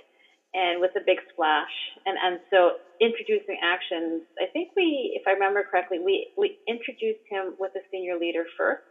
and 0.54 0.82
with 0.82 0.92
a 0.98 1.02
big 1.06 1.18
splash. 1.32 1.74
And 2.06 2.18
and 2.22 2.40
so 2.50 2.72
introducing 3.00 3.58
actions. 3.64 4.24
I 4.42 4.48
think 4.52 4.70
we, 4.76 5.14
if 5.16 5.24
I 5.28 5.32
remember 5.32 5.64
correctly, 5.70 6.00
we 6.00 6.28
we 6.38 6.58
introduced 6.68 7.24
him 7.30 7.56
with 7.60 7.72
a 7.76 7.82
senior 7.92 8.18
leader 8.18 8.46
first, 8.58 8.82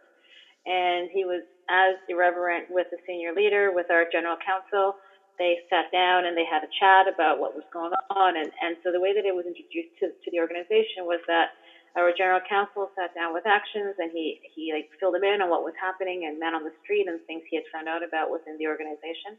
and 0.66 1.08
he 1.12 1.24
was 1.24 1.42
as 1.70 1.96
irreverent 2.08 2.66
with 2.70 2.86
the 2.90 2.98
senior 3.06 3.32
leader, 3.34 3.72
with 3.72 3.90
our 3.90 4.04
general 4.10 4.36
counsel 4.44 4.94
they 5.38 5.58
sat 5.70 5.90
down 5.92 6.26
and 6.26 6.36
they 6.36 6.46
had 6.46 6.64
a 6.64 6.72
chat 6.80 7.08
about 7.08 7.38
what 7.40 7.54
was 7.54 7.64
going 7.72 7.92
on. 8.16 8.36
And, 8.36 8.50
and 8.62 8.76
so 8.82 8.92
the 8.92 9.00
way 9.00 9.14
that 9.14 9.26
it 9.26 9.34
was 9.34 9.46
introduced 9.46 9.94
to, 10.02 10.10
to 10.12 10.28
the 10.32 10.40
organization 10.40 11.06
was 11.08 11.20
that 11.28 11.50
our 11.96 12.12
general 12.16 12.40
counsel 12.48 12.90
sat 12.98 13.14
down 13.14 13.34
with 13.34 13.46
actions 13.46 13.96
and 13.98 14.10
he, 14.12 14.38
he 14.54 14.72
like 14.74 14.86
filled 15.00 15.14
them 15.14 15.24
in 15.24 15.42
on 15.42 15.50
what 15.50 15.64
was 15.64 15.74
happening 15.80 16.26
and 16.26 16.38
men 16.38 16.54
on 16.54 16.64
the 16.64 16.74
street 16.84 17.06
and 17.08 17.20
things 17.26 17.42
he 17.50 17.56
had 17.56 17.66
found 17.72 17.88
out 17.88 18.02
about 18.06 18.30
within 18.30 18.58
the 18.58 18.68
organization. 18.68 19.38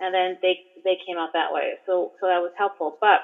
And 0.00 0.14
then 0.14 0.38
they, 0.42 0.60
they 0.84 0.98
came 1.06 1.18
out 1.18 1.30
that 1.34 1.52
way. 1.52 1.74
So, 1.86 2.12
so 2.20 2.28
that 2.28 2.42
was 2.44 2.52
helpful. 2.58 2.98
But 3.00 3.20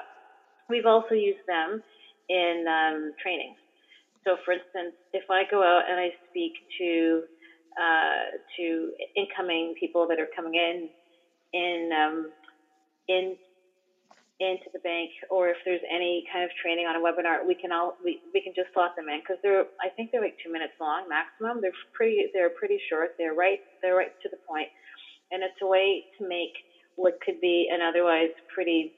we've 0.69 0.87
also 0.87 1.15
used 1.15 1.43
them 1.47 1.83
in 2.29 2.65
um. 2.67 3.11
So 4.25 4.37
for 4.45 4.53
instance, 4.53 4.95
if 5.13 5.23
I 5.29 5.43
go 5.51 5.63
out 5.63 5.83
and 5.89 5.99
I 5.99 6.09
speak 6.29 6.53
to 6.79 7.23
uh, 7.79 8.37
to 8.57 8.91
incoming 9.15 9.75
people 9.79 10.07
that 10.09 10.19
are 10.19 10.29
coming 10.35 10.55
in 10.55 10.89
in 11.53 11.89
um, 11.93 12.31
in 13.07 13.37
into 14.39 14.67
the 14.73 14.79
bank, 14.79 15.11
or 15.29 15.49
if 15.49 15.57
there's 15.65 15.81
any 15.89 16.23
kind 16.31 16.43
of 16.43 16.51
training 16.61 16.87
on 16.87 16.95
a 16.95 16.99
webinar, 16.99 17.45
we 17.45 17.55
can 17.55 17.71
all 17.71 17.95
we, 18.03 18.19
we 18.33 18.41
can 18.41 18.53
just 18.55 18.69
slot 18.73 18.91
them 18.97 19.07
in 19.09 19.19
because 19.19 19.37
they're 19.43 19.65
I 19.81 19.89
think 19.95 20.11
they're 20.11 20.21
like 20.21 20.35
two 20.43 20.51
minutes 20.51 20.73
long 20.79 21.07
maximum. 21.07 21.61
They're 21.61 21.75
pretty 21.93 22.27
they're 22.33 22.51
pretty 22.57 22.79
short. 22.89 23.11
They're 23.17 23.33
right 23.35 23.59
they're 23.81 23.95
right 23.95 24.11
to 24.23 24.29
the 24.29 24.37
point, 24.47 24.69
and 25.31 25.43
it's 25.43 25.59
a 25.61 25.67
way 25.67 26.05
to 26.19 26.27
make 26.27 26.53
what 26.95 27.13
could 27.25 27.39
be 27.41 27.69
an 27.71 27.81
otherwise 27.81 28.29
pretty 28.53 28.91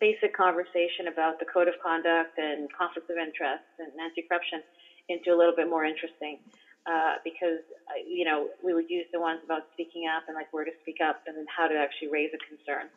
basic 0.00 0.32
conversation 0.36 1.08
about 1.10 1.38
the 1.40 1.46
code 1.46 1.68
of 1.68 1.74
conduct 1.82 2.30
and 2.38 2.68
conflicts 2.72 3.10
of 3.10 3.18
interest 3.18 3.64
and 3.78 3.90
anti-corruption 3.98 4.62
into 5.08 5.34
a 5.34 5.36
little 5.38 5.54
bit 5.54 5.68
more 5.68 5.84
interesting. 5.84 6.38
Uh, 6.88 7.20
because 7.24 7.60
uh, 7.92 8.00
you 8.08 8.24
know 8.24 8.48
we 8.64 8.72
would 8.72 8.88
use 8.88 9.04
the 9.12 9.20
ones 9.20 9.40
about 9.44 9.68
speaking 9.76 10.08
up 10.08 10.24
and 10.28 10.34
like 10.34 10.48
where 10.50 10.64
to 10.64 10.72
speak 10.80 10.96
up 11.04 11.20
and 11.28 11.36
then 11.36 11.44
how 11.44 11.68
to 11.68 11.76
actually 11.76 12.08
raise 12.08 12.32
a 12.32 12.40
concern. 12.48 12.88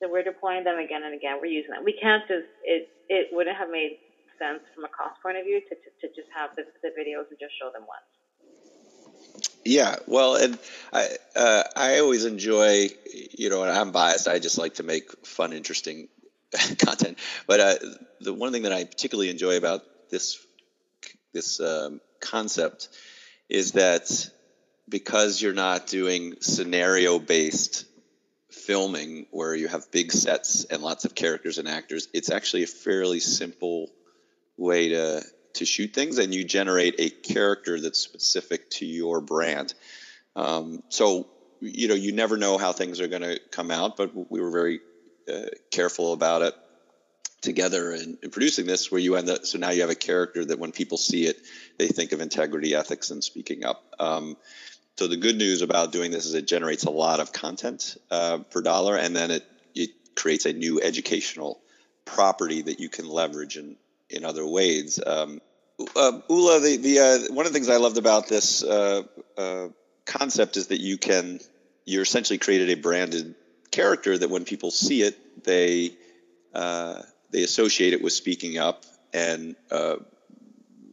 So 0.00 0.08
we're 0.08 0.24
deploying 0.24 0.64
them 0.64 0.78
again 0.78 1.04
and 1.04 1.12
again. 1.12 1.36
We're 1.36 1.52
using 1.52 1.70
them. 1.76 1.84
We 1.84 1.92
can't 2.00 2.24
just 2.26 2.48
it 2.64 2.88
it 3.08 3.28
wouldn't 3.30 3.56
have 3.56 3.68
made 3.68 4.00
sense 4.40 4.64
from 4.74 4.84
a 4.84 4.88
cost 4.88 5.20
point 5.20 5.36
of 5.36 5.44
view 5.44 5.60
to 5.60 5.74
to, 5.76 5.88
to 6.00 6.06
just 6.16 6.32
have 6.32 6.56
the, 6.56 6.64
the 6.80 6.88
videos 6.96 7.28
and 7.28 7.36
just 7.38 7.52
show 7.60 7.68
them 7.68 7.84
once. 7.84 8.08
Yeah, 9.64 9.96
well, 10.06 10.36
and 10.36 10.58
I 10.92 11.08
uh, 11.36 11.64
I 11.76 11.98
always 11.98 12.24
enjoy, 12.24 12.88
you 13.36 13.50
know, 13.50 13.62
and 13.62 13.70
I'm 13.70 13.92
biased. 13.92 14.28
I 14.28 14.38
just 14.38 14.56
like 14.56 14.74
to 14.76 14.82
make 14.82 15.10
fun, 15.26 15.52
interesting 15.52 16.08
content. 16.78 17.18
But 17.46 17.60
uh, 17.60 17.74
the 18.20 18.32
one 18.32 18.52
thing 18.52 18.62
that 18.62 18.72
I 18.72 18.84
particularly 18.84 19.30
enjoy 19.30 19.56
about 19.56 19.82
this 20.10 20.38
this 21.34 21.60
um, 21.60 22.00
concept 22.20 22.88
is 23.48 23.72
that 23.72 24.30
because 24.88 25.40
you're 25.40 25.52
not 25.52 25.86
doing 25.86 26.34
scenario 26.40 27.18
based 27.18 27.84
filming 28.50 29.26
where 29.30 29.54
you 29.54 29.68
have 29.68 29.90
big 29.90 30.12
sets 30.12 30.64
and 30.64 30.82
lots 30.82 31.04
of 31.04 31.14
characters 31.14 31.58
and 31.58 31.68
actors, 31.68 32.08
it's 32.12 32.30
actually 32.30 32.62
a 32.62 32.68
fairly 32.68 33.20
simple 33.20 33.90
way 34.56 34.88
to 34.90 35.22
to 35.54 35.64
shoot 35.64 35.92
things, 35.92 36.18
and 36.18 36.34
you 36.34 36.44
generate 36.44 36.94
a 36.98 37.10
character 37.10 37.80
that's 37.80 37.98
specific 37.98 38.70
to 38.70 38.86
your 38.86 39.20
brand. 39.20 39.74
Um, 40.36 40.82
so 40.88 41.26
you 41.60 41.88
know 41.88 41.94
you 41.94 42.12
never 42.12 42.36
know 42.36 42.58
how 42.58 42.72
things 42.72 43.00
are 43.00 43.08
going 43.08 43.22
to 43.22 43.40
come 43.50 43.70
out, 43.70 43.96
but 43.96 44.12
we 44.30 44.40
were 44.40 44.50
very 44.50 44.80
uh, 45.32 45.46
careful 45.70 46.12
about 46.12 46.42
it 46.42 46.54
together 47.40 47.92
in, 47.92 48.18
in, 48.22 48.30
producing 48.30 48.66
this 48.66 48.90
where 48.90 49.00
you 49.00 49.16
end 49.16 49.28
up 49.30 49.44
so 49.46 49.58
now 49.58 49.70
you 49.70 49.82
have 49.82 49.90
a 49.90 49.94
character 49.94 50.44
that 50.44 50.58
when 50.58 50.72
people 50.72 50.98
see 50.98 51.24
it 51.26 51.38
they 51.78 51.86
think 51.88 52.12
of 52.12 52.20
integrity 52.20 52.74
ethics 52.74 53.10
and 53.10 53.22
speaking 53.22 53.64
up. 53.64 53.82
Um, 53.98 54.36
so 54.96 55.06
the 55.06 55.16
good 55.16 55.36
news 55.36 55.62
about 55.62 55.92
doing 55.92 56.10
this 56.10 56.26
is 56.26 56.34
it 56.34 56.46
generates 56.46 56.84
a 56.84 56.90
lot 56.90 57.20
of 57.20 57.32
content 57.32 57.96
uh, 58.10 58.38
per 58.50 58.62
dollar 58.62 58.96
and 58.96 59.14
then 59.14 59.30
it, 59.30 59.46
it 59.74 59.90
creates 60.16 60.46
a 60.46 60.52
new 60.52 60.80
educational 60.80 61.60
property 62.04 62.62
that 62.62 62.80
you 62.80 62.88
can 62.88 63.08
leverage 63.08 63.56
in, 63.56 63.76
in 64.10 64.24
other 64.24 64.46
ways. 64.46 64.98
Um, 65.04 65.40
uh, 65.94 66.20
Ula, 66.28 66.60
the, 66.60 66.76
the 66.78 66.98
uh, 66.98 67.34
one 67.34 67.46
of 67.46 67.52
the 67.52 67.56
things 67.56 67.68
I 67.68 67.76
loved 67.76 67.98
about 67.98 68.28
this 68.28 68.64
uh, 68.64 69.02
uh, 69.36 69.68
concept 70.04 70.56
is 70.56 70.68
that 70.68 70.80
you 70.80 70.98
can 70.98 71.38
you're 71.84 72.02
essentially 72.02 72.38
created 72.38 72.70
a 72.70 72.74
branded 72.74 73.34
character 73.70 74.18
that 74.18 74.28
when 74.28 74.44
people 74.44 74.70
see 74.70 75.02
it, 75.02 75.44
they 75.44 75.92
uh, 76.52 77.00
they 77.30 77.42
associate 77.42 77.92
it 77.92 78.02
with 78.02 78.12
speaking 78.12 78.58
up 78.58 78.84
and 79.12 79.56
uh, 79.70 79.96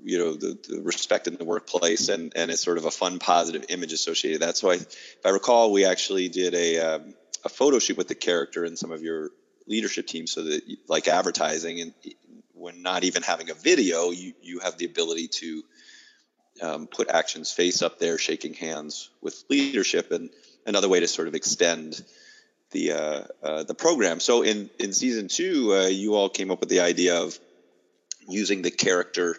you 0.03 0.19
know 0.19 0.33
the, 0.33 0.57
the, 0.69 0.81
respect 0.81 1.27
in 1.27 1.35
the 1.35 1.45
workplace 1.45 2.09
and 2.09 2.33
and 2.35 2.51
it's 2.51 2.61
sort 2.61 2.77
of 2.77 2.85
a 2.85 2.91
fun 2.91 3.19
positive 3.19 3.65
image 3.69 3.93
associated 3.93 4.39
with 4.39 4.47
that. 4.47 4.57
So 4.57 4.69
I, 4.69 4.75
if 4.75 5.19
I 5.25 5.29
recall 5.29 5.71
we 5.71 5.85
actually 5.85 6.29
did 6.29 6.53
a 6.53 6.79
um, 6.79 7.13
a 7.43 7.49
photo 7.49 7.79
shoot 7.79 7.97
with 7.97 8.07
the 8.07 8.15
character 8.15 8.63
and 8.63 8.77
some 8.77 8.91
of 8.91 9.01
your 9.01 9.31
leadership 9.67 10.07
team 10.07 10.27
so 10.27 10.43
that 10.43 10.61
like 10.87 11.07
advertising 11.07 11.81
and 11.81 11.93
when 12.53 12.81
not 12.81 13.03
even 13.03 13.23
having 13.23 13.49
a 13.49 13.53
video 13.53 14.11
you 14.11 14.33
you 14.41 14.59
have 14.59 14.77
the 14.77 14.85
ability 14.85 15.27
to 15.27 15.63
um, 16.61 16.87
put 16.87 17.09
actions 17.09 17.51
face 17.51 17.81
up 17.81 17.99
there 17.99 18.17
shaking 18.17 18.53
hands 18.53 19.09
with 19.21 19.43
leadership 19.49 20.11
and 20.11 20.29
another 20.65 20.87
way 20.87 20.99
to 20.99 21.07
sort 21.07 21.27
of 21.27 21.35
extend 21.35 22.03
the 22.75 22.91
uh, 22.91 23.23
uh, 23.41 23.63
the 23.63 23.73
program. 23.73 24.19
So 24.19 24.41
in 24.41 24.69
in 24.79 24.91
season 24.91 25.29
two, 25.29 25.73
uh, 25.73 25.87
you 25.87 26.15
all 26.15 26.29
came 26.29 26.51
up 26.51 26.59
with 26.59 26.69
the 26.69 26.81
idea 26.81 27.21
of 27.21 27.39
using 28.27 28.61
the 28.61 28.71
character 28.71 29.37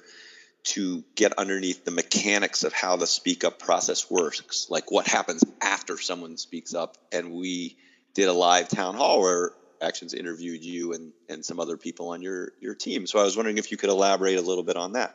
to 0.64 1.04
get 1.14 1.34
underneath 1.38 1.84
the 1.84 1.90
mechanics 1.90 2.64
of 2.64 2.72
how 2.72 2.96
the 2.96 3.06
speak 3.06 3.44
up 3.44 3.58
process 3.58 4.10
works, 4.10 4.66
like 4.70 4.90
what 4.90 5.06
happens 5.06 5.44
after 5.60 5.98
someone 5.98 6.36
speaks 6.36 6.74
up. 6.74 6.96
And 7.12 7.32
we 7.32 7.76
did 8.14 8.28
a 8.28 8.32
live 8.32 8.68
town 8.68 8.96
hall 8.96 9.20
where 9.20 9.52
Actions 9.80 10.14
interviewed 10.14 10.64
you 10.64 10.94
and, 10.94 11.12
and 11.28 11.44
some 11.44 11.60
other 11.60 11.76
people 11.76 12.08
on 12.08 12.22
your, 12.22 12.52
your 12.60 12.74
team. 12.74 13.06
So 13.06 13.20
I 13.20 13.22
was 13.22 13.36
wondering 13.36 13.58
if 13.58 13.70
you 13.70 13.76
could 13.76 13.90
elaborate 13.90 14.38
a 14.38 14.42
little 14.42 14.64
bit 14.64 14.76
on 14.76 14.94
that. 14.94 15.14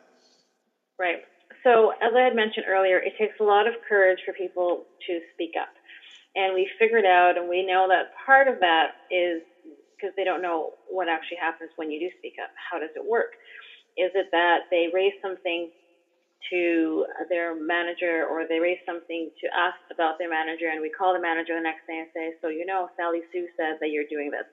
Right. 0.98 1.24
So, 1.64 1.92
as 2.02 2.14
I 2.16 2.22
had 2.22 2.36
mentioned 2.36 2.66
earlier, 2.70 2.98
it 2.98 3.14
takes 3.20 3.40
a 3.40 3.44
lot 3.44 3.68
of 3.68 3.74
courage 3.90 4.20
for 4.26 4.34
people 4.34 4.86
to 5.08 5.20
speak 5.34 5.52
up. 5.60 5.74
And 6.36 6.54
we 6.54 6.70
figured 6.80 7.06
out, 7.06 7.38
and 7.38 7.50
we 7.50 7.66
know 7.66 7.88
that 7.90 8.08
part 8.26 8.48
of 8.48 8.60
that 8.62 8.92
is 9.12 9.42
because 9.98 10.14
they 10.18 10.24
don't 10.24 10.42
know 10.42 10.72
what 10.88 11.10
actually 11.10 11.38
happens 11.38 11.72
when 11.76 11.92
you 11.92 12.00
do 12.00 12.10
speak 12.18 12.36
up. 12.42 12.50
How 12.56 12.80
does 12.80 12.92
it 12.96 13.06
work? 13.06 13.32
Is 13.98 14.12
it 14.16 14.28
that 14.32 14.62
they 14.72 14.88
raise 14.94 15.14
something 15.22 15.70
to 16.52 17.06
their 17.30 17.56
manager 17.56 18.26
or 18.30 18.46
they 18.48 18.60
raise 18.60 18.80
something 18.86 19.30
to 19.42 19.48
us 19.54 19.76
about 19.92 20.16
their 20.20 20.30
manager 20.30 20.70
and 20.72 20.82
we 20.82 20.90
call 20.90 21.14
the 21.14 21.22
manager 21.22 21.56
the 21.56 21.62
next 21.64 21.86
day 21.88 22.00
and 22.00 22.10
say, 22.16 22.34
so 22.42 22.50
you 22.50 22.66
know, 22.66 22.88
Sally 22.98 23.22
Sue 23.32 23.48
said 23.58 23.78
that 23.82 23.90
you're 23.90 24.10
doing 24.10 24.32
this. 24.32 24.48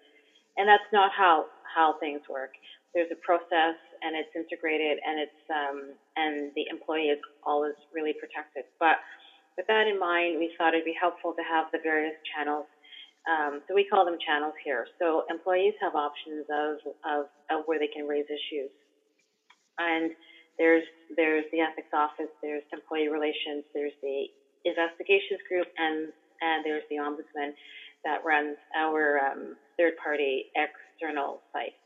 And 0.57 0.69
that's 0.69 0.87
not 0.93 1.11
how, 1.17 1.47
how 1.65 1.95
things 2.01 2.21
work. 2.29 2.51
There's 2.95 3.09
a 3.13 3.21
process 3.25 3.79
and 4.03 4.17
it's 4.17 4.31
integrated 4.35 4.99
and 5.07 5.21
it's, 5.21 5.43
um, 5.51 5.95
and 6.17 6.53
the 6.57 6.67
employee 6.71 7.15
is 7.15 7.21
always 7.45 7.75
really 7.95 8.15
protected. 8.19 8.65
But 8.81 8.99
with 9.59 9.67
that 9.67 9.91
in 9.91 9.99
mind, 9.99 10.39
we 10.39 10.55
thought 10.55 10.73
it'd 10.73 10.87
be 10.87 10.95
helpful 10.95 11.35
to 11.35 11.43
have 11.43 11.67
the 11.75 11.83
various 11.83 12.15
channels. 12.31 12.71
Um, 13.27 13.61
so 13.67 13.75
we 13.75 13.85
call 13.85 14.07
them 14.07 14.17
channels 14.23 14.55
here. 14.63 14.87
So 15.03 15.27
employees 15.29 15.75
have 15.83 15.99
options 15.99 16.47
of, 16.47 16.79
of, 17.03 17.21
of 17.51 17.67
where 17.67 17.83
they 17.83 17.91
can 17.91 18.07
raise 18.07 18.31
issues. 18.31 18.71
And 19.83 20.15
there's 20.59 20.87
there's 21.15 21.45
the 21.53 21.61
ethics 21.61 21.91
office, 21.95 22.31
there's 22.43 22.67
employee 22.73 23.07
relations, 23.11 23.63
there's 23.75 23.95
the 24.03 24.27
investigations 24.65 25.39
group, 25.47 25.67
and 25.79 26.11
and 26.43 26.67
there's 26.67 26.83
the 26.91 26.99
ombudsman 26.99 27.55
that 28.03 28.23
runs 28.27 28.57
our 28.75 29.19
um, 29.19 29.55
third 29.79 29.95
party 30.03 30.51
external 30.59 31.43
site. 31.53 31.79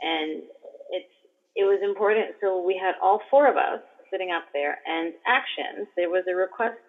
And 0.00 0.44
it's 0.92 1.14
it 1.56 1.64
was 1.64 1.80
important. 1.84 2.36
So 2.40 2.64
we 2.64 2.80
had 2.80 2.96
all 3.02 3.20
four 3.30 3.48
of 3.48 3.56
us 3.56 3.80
sitting 4.10 4.30
up 4.30 4.44
there, 4.52 4.78
and 4.86 5.12
actions. 5.26 5.88
There 5.96 6.08
was 6.08 6.24
a 6.28 6.34
request 6.34 6.80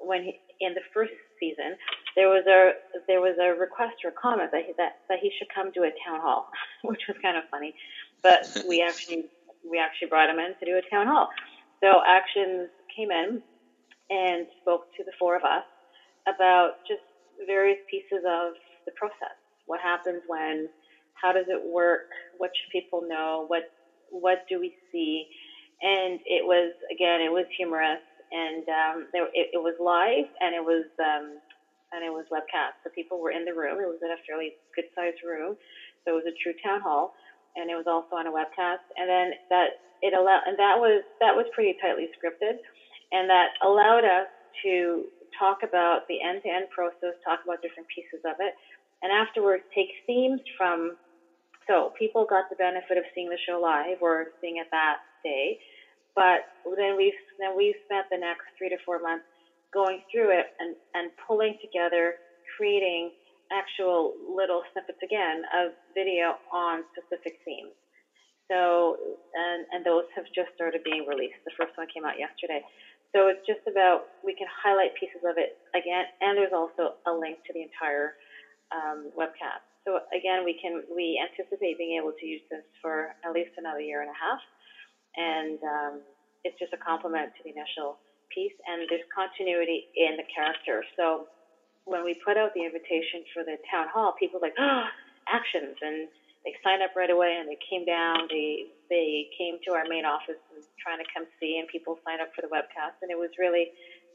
when 0.00 0.22
he, 0.24 0.40
in 0.60 0.74
the 0.74 0.82
first 0.94 1.12
season, 1.40 1.76
there 2.16 2.28
was 2.28 2.44
a 2.46 2.72
there 3.08 3.20
was 3.20 3.36
a 3.40 3.54
request 3.58 3.96
or 4.04 4.12
comment 4.20 4.50
that 4.52 4.62
he, 4.66 4.72
that 4.78 4.92
that 5.08 5.18
he 5.20 5.30
should 5.38 5.48
come 5.54 5.72
to 5.74 5.82
a 5.82 5.92
town 6.06 6.20
hall, 6.20 6.46
which 6.84 7.02
was 7.08 7.16
kind 7.22 7.36
of 7.36 7.44
funny, 7.50 7.74
but 8.22 8.40
we 8.68 8.82
actually 8.88 9.24
we 9.68 9.78
actually 9.78 10.08
brought 10.08 10.30
him 10.30 10.38
in 10.38 10.54
to 10.58 10.66
do 10.66 10.76
a 10.78 10.94
town 10.94 11.06
hall. 11.06 11.28
So 11.82 12.00
Actions 12.06 12.70
came 12.96 13.10
in 13.10 13.40
and 14.10 14.46
spoke 14.60 14.82
to 14.96 15.04
the 15.04 15.12
four 15.18 15.36
of 15.36 15.44
us 15.44 15.64
about 16.28 16.72
just 16.88 17.02
various 17.46 17.78
pieces 17.90 18.24
of 18.26 18.54
the 18.86 18.92
process. 18.96 19.36
What 19.66 19.80
happens 19.80 20.22
when? 20.26 20.68
How 21.14 21.32
does 21.32 21.46
it 21.48 21.60
work? 21.62 22.06
What 22.38 22.50
should 22.54 22.70
people 22.72 23.02
know? 23.08 23.44
What 23.48 23.64
what 24.10 24.40
do 24.48 24.60
we 24.60 24.74
see? 24.92 25.26
And 25.82 26.20
it 26.26 26.44
was 26.44 26.72
again, 26.92 27.20
it 27.22 27.32
was 27.32 27.46
humorous 27.56 28.00
and 28.32 28.64
um, 28.68 28.96
there, 29.12 29.26
it, 29.32 29.52
it 29.56 29.62
was 29.62 29.74
live 29.80 30.28
and 30.40 30.54
it 30.54 30.64
was 30.64 30.84
um, 31.00 31.40
and 31.92 32.04
it 32.04 32.12
was 32.12 32.28
webcast. 32.32 32.76
So 32.84 32.90
people 32.94 33.20
were 33.20 33.32
in 33.32 33.44
the 33.44 33.56
room. 33.56 33.80
It 33.80 33.88
was 33.88 34.00
in 34.02 34.12
a 34.12 34.20
fairly 34.28 34.52
good 34.76 34.88
sized 34.94 35.24
room, 35.24 35.56
so 36.04 36.12
it 36.12 36.18
was 36.20 36.28
a 36.28 36.36
true 36.42 36.56
town 36.60 36.80
hall, 36.80 37.12
and 37.56 37.70
it 37.70 37.76
was 37.76 37.88
also 37.88 38.16
on 38.16 38.28
a 38.28 38.34
webcast. 38.34 38.84
And 38.96 39.08
then 39.08 39.32
that 39.50 39.80
it 40.02 40.12
allowed, 40.14 40.44
and 40.46 40.58
that 40.58 40.76
was 40.78 41.02
that 41.20 41.34
was 41.34 41.46
pretty 41.54 41.76
tightly 41.80 42.08
scripted, 42.16 42.60
and 43.12 43.28
that 43.30 43.56
allowed 43.64 44.04
us 44.04 44.28
to 44.64 45.08
talk 45.38 45.58
about 45.64 46.04
the 46.08 46.20
end 46.20 46.42
to 46.44 46.50
end 46.50 46.68
process, 46.74 47.16
talk 47.24 47.40
about 47.44 47.62
different 47.62 47.88
pieces 47.88 48.20
of 48.26 48.36
it, 48.40 48.52
and 49.02 49.12
afterwards 49.12 49.64
take 49.74 49.90
themes 50.06 50.40
from. 50.56 50.96
So 51.68 51.92
people 52.00 52.24
got 52.24 52.48
the 52.48 52.56
benefit 52.56 52.96
of 52.96 53.04
seeing 53.14 53.28
the 53.28 53.36
show 53.44 53.60
live 53.60 54.00
or 54.00 54.32
seeing 54.40 54.56
it 54.56 54.68
that 54.72 55.04
day 55.22 55.58
but 56.18 56.42
then 56.74 56.98
we've 56.98 57.14
then 57.38 57.54
we've 57.54 57.78
spent 57.86 58.10
the 58.10 58.18
next 58.18 58.50
three 58.58 58.68
to 58.74 58.78
four 58.82 58.98
months 58.98 59.30
going 59.70 60.02
through 60.10 60.34
it 60.34 60.50
and, 60.58 60.74
and 60.98 61.14
pulling 61.22 61.54
together, 61.62 62.18
creating 62.58 63.14
actual 63.54 64.18
little 64.26 64.66
snippets 64.74 64.98
again 64.98 65.46
of 65.54 65.70
video 65.94 66.34
on 66.50 66.82
specific 66.90 67.38
themes. 67.46 67.70
So 68.50 68.98
and 69.38 69.62
and 69.70 69.86
those 69.86 70.10
have 70.18 70.26
just 70.34 70.50
started 70.58 70.82
being 70.82 71.06
released. 71.06 71.38
The 71.46 71.54
first 71.54 71.78
one 71.78 71.86
came 71.94 72.02
out 72.02 72.18
yesterday. 72.18 72.66
So 73.14 73.30
it's 73.30 73.40
just 73.46 73.62
about 73.70 74.10
we 74.26 74.34
can 74.34 74.50
highlight 74.50 74.92
pieces 74.98 75.22
of 75.22 75.38
it 75.38 75.54
again, 75.72 76.04
and 76.20 76.36
there's 76.36 76.52
also 76.52 76.98
a 77.06 77.12
link 77.14 77.38
to 77.46 77.52
the 77.54 77.62
entire 77.62 78.18
um, 78.74 79.08
webcast. 79.16 79.64
So 79.86 80.00
again, 80.12 80.44
we 80.44 80.58
can 80.60 80.84
we 80.92 81.16
anticipate 81.16 81.78
being 81.78 81.96
able 81.96 82.12
to 82.12 82.24
use 82.26 82.44
this 82.50 82.64
for 82.82 83.14
at 83.24 83.32
least 83.32 83.56
another 83.56 83.80
year 83.80 84.04
and 84.04 84.10
a 84.12 84.18
half, 84.18 84.40
and 85.18 85.58
um, 85.66 85.94
it's 86.46 86.56
just 86.62 86.72
a 86.72 86.80
complement 86.80 87.34
to 87.36 87.42
the 87.44 87.50
initial 87.52 87.98
piece, 88.30 88.54
and 88.70 88.86
there's 88.88 89.04
continuity 89.10 89.90
in 89.98 90.16
the 90.16 90.26
character. 90.30 90.86
So 90.96 91.26
when 91.84 92.04
we 92.06 92.14
put 92.22 92.38
out 92.38 92.54
the 92.54 92.64
invitation 92.64 93.26
for 93.34 93.42
the 93.42 93.58
town 93.70 93.90
hall, 93.90 94.14
people 94.14 94.38
were 94.40 94.46
like, 94.48 94.58
oh, 94.60 94.86
actions, 95.28 95.76
and 95.82 96.06
they 96.46 96.54
signed 96.62 96.82
up 96.86 96.94
right 96.96 97.10
away, 97.10 97.36
and 97.40 97.50
they 97.50 97.58
came 97.66 97.84
down. 97.84 98.30
They 98.30 98.70
they 98.88 99.26
came 99.36 99.58
to 99.66 99.74
our 99.74 99.84
main 99.90 100.06
office 100.06 100.40
and 100.54 100.62
trying 100.80 101.02
to 101.02 101.08
come 101.12 101.26
see, 101.42 101.58
and 101.58 101.68
people 101.68 101.98
signed 102.06 102.22
up 102.22 102.30
for 102.32 102.46
the 102.46 102.52
webcast, 102.54 103.02
and 103.02 103.10
it 103.10 103.18
was 103.18 103.34
really 103.38 103.68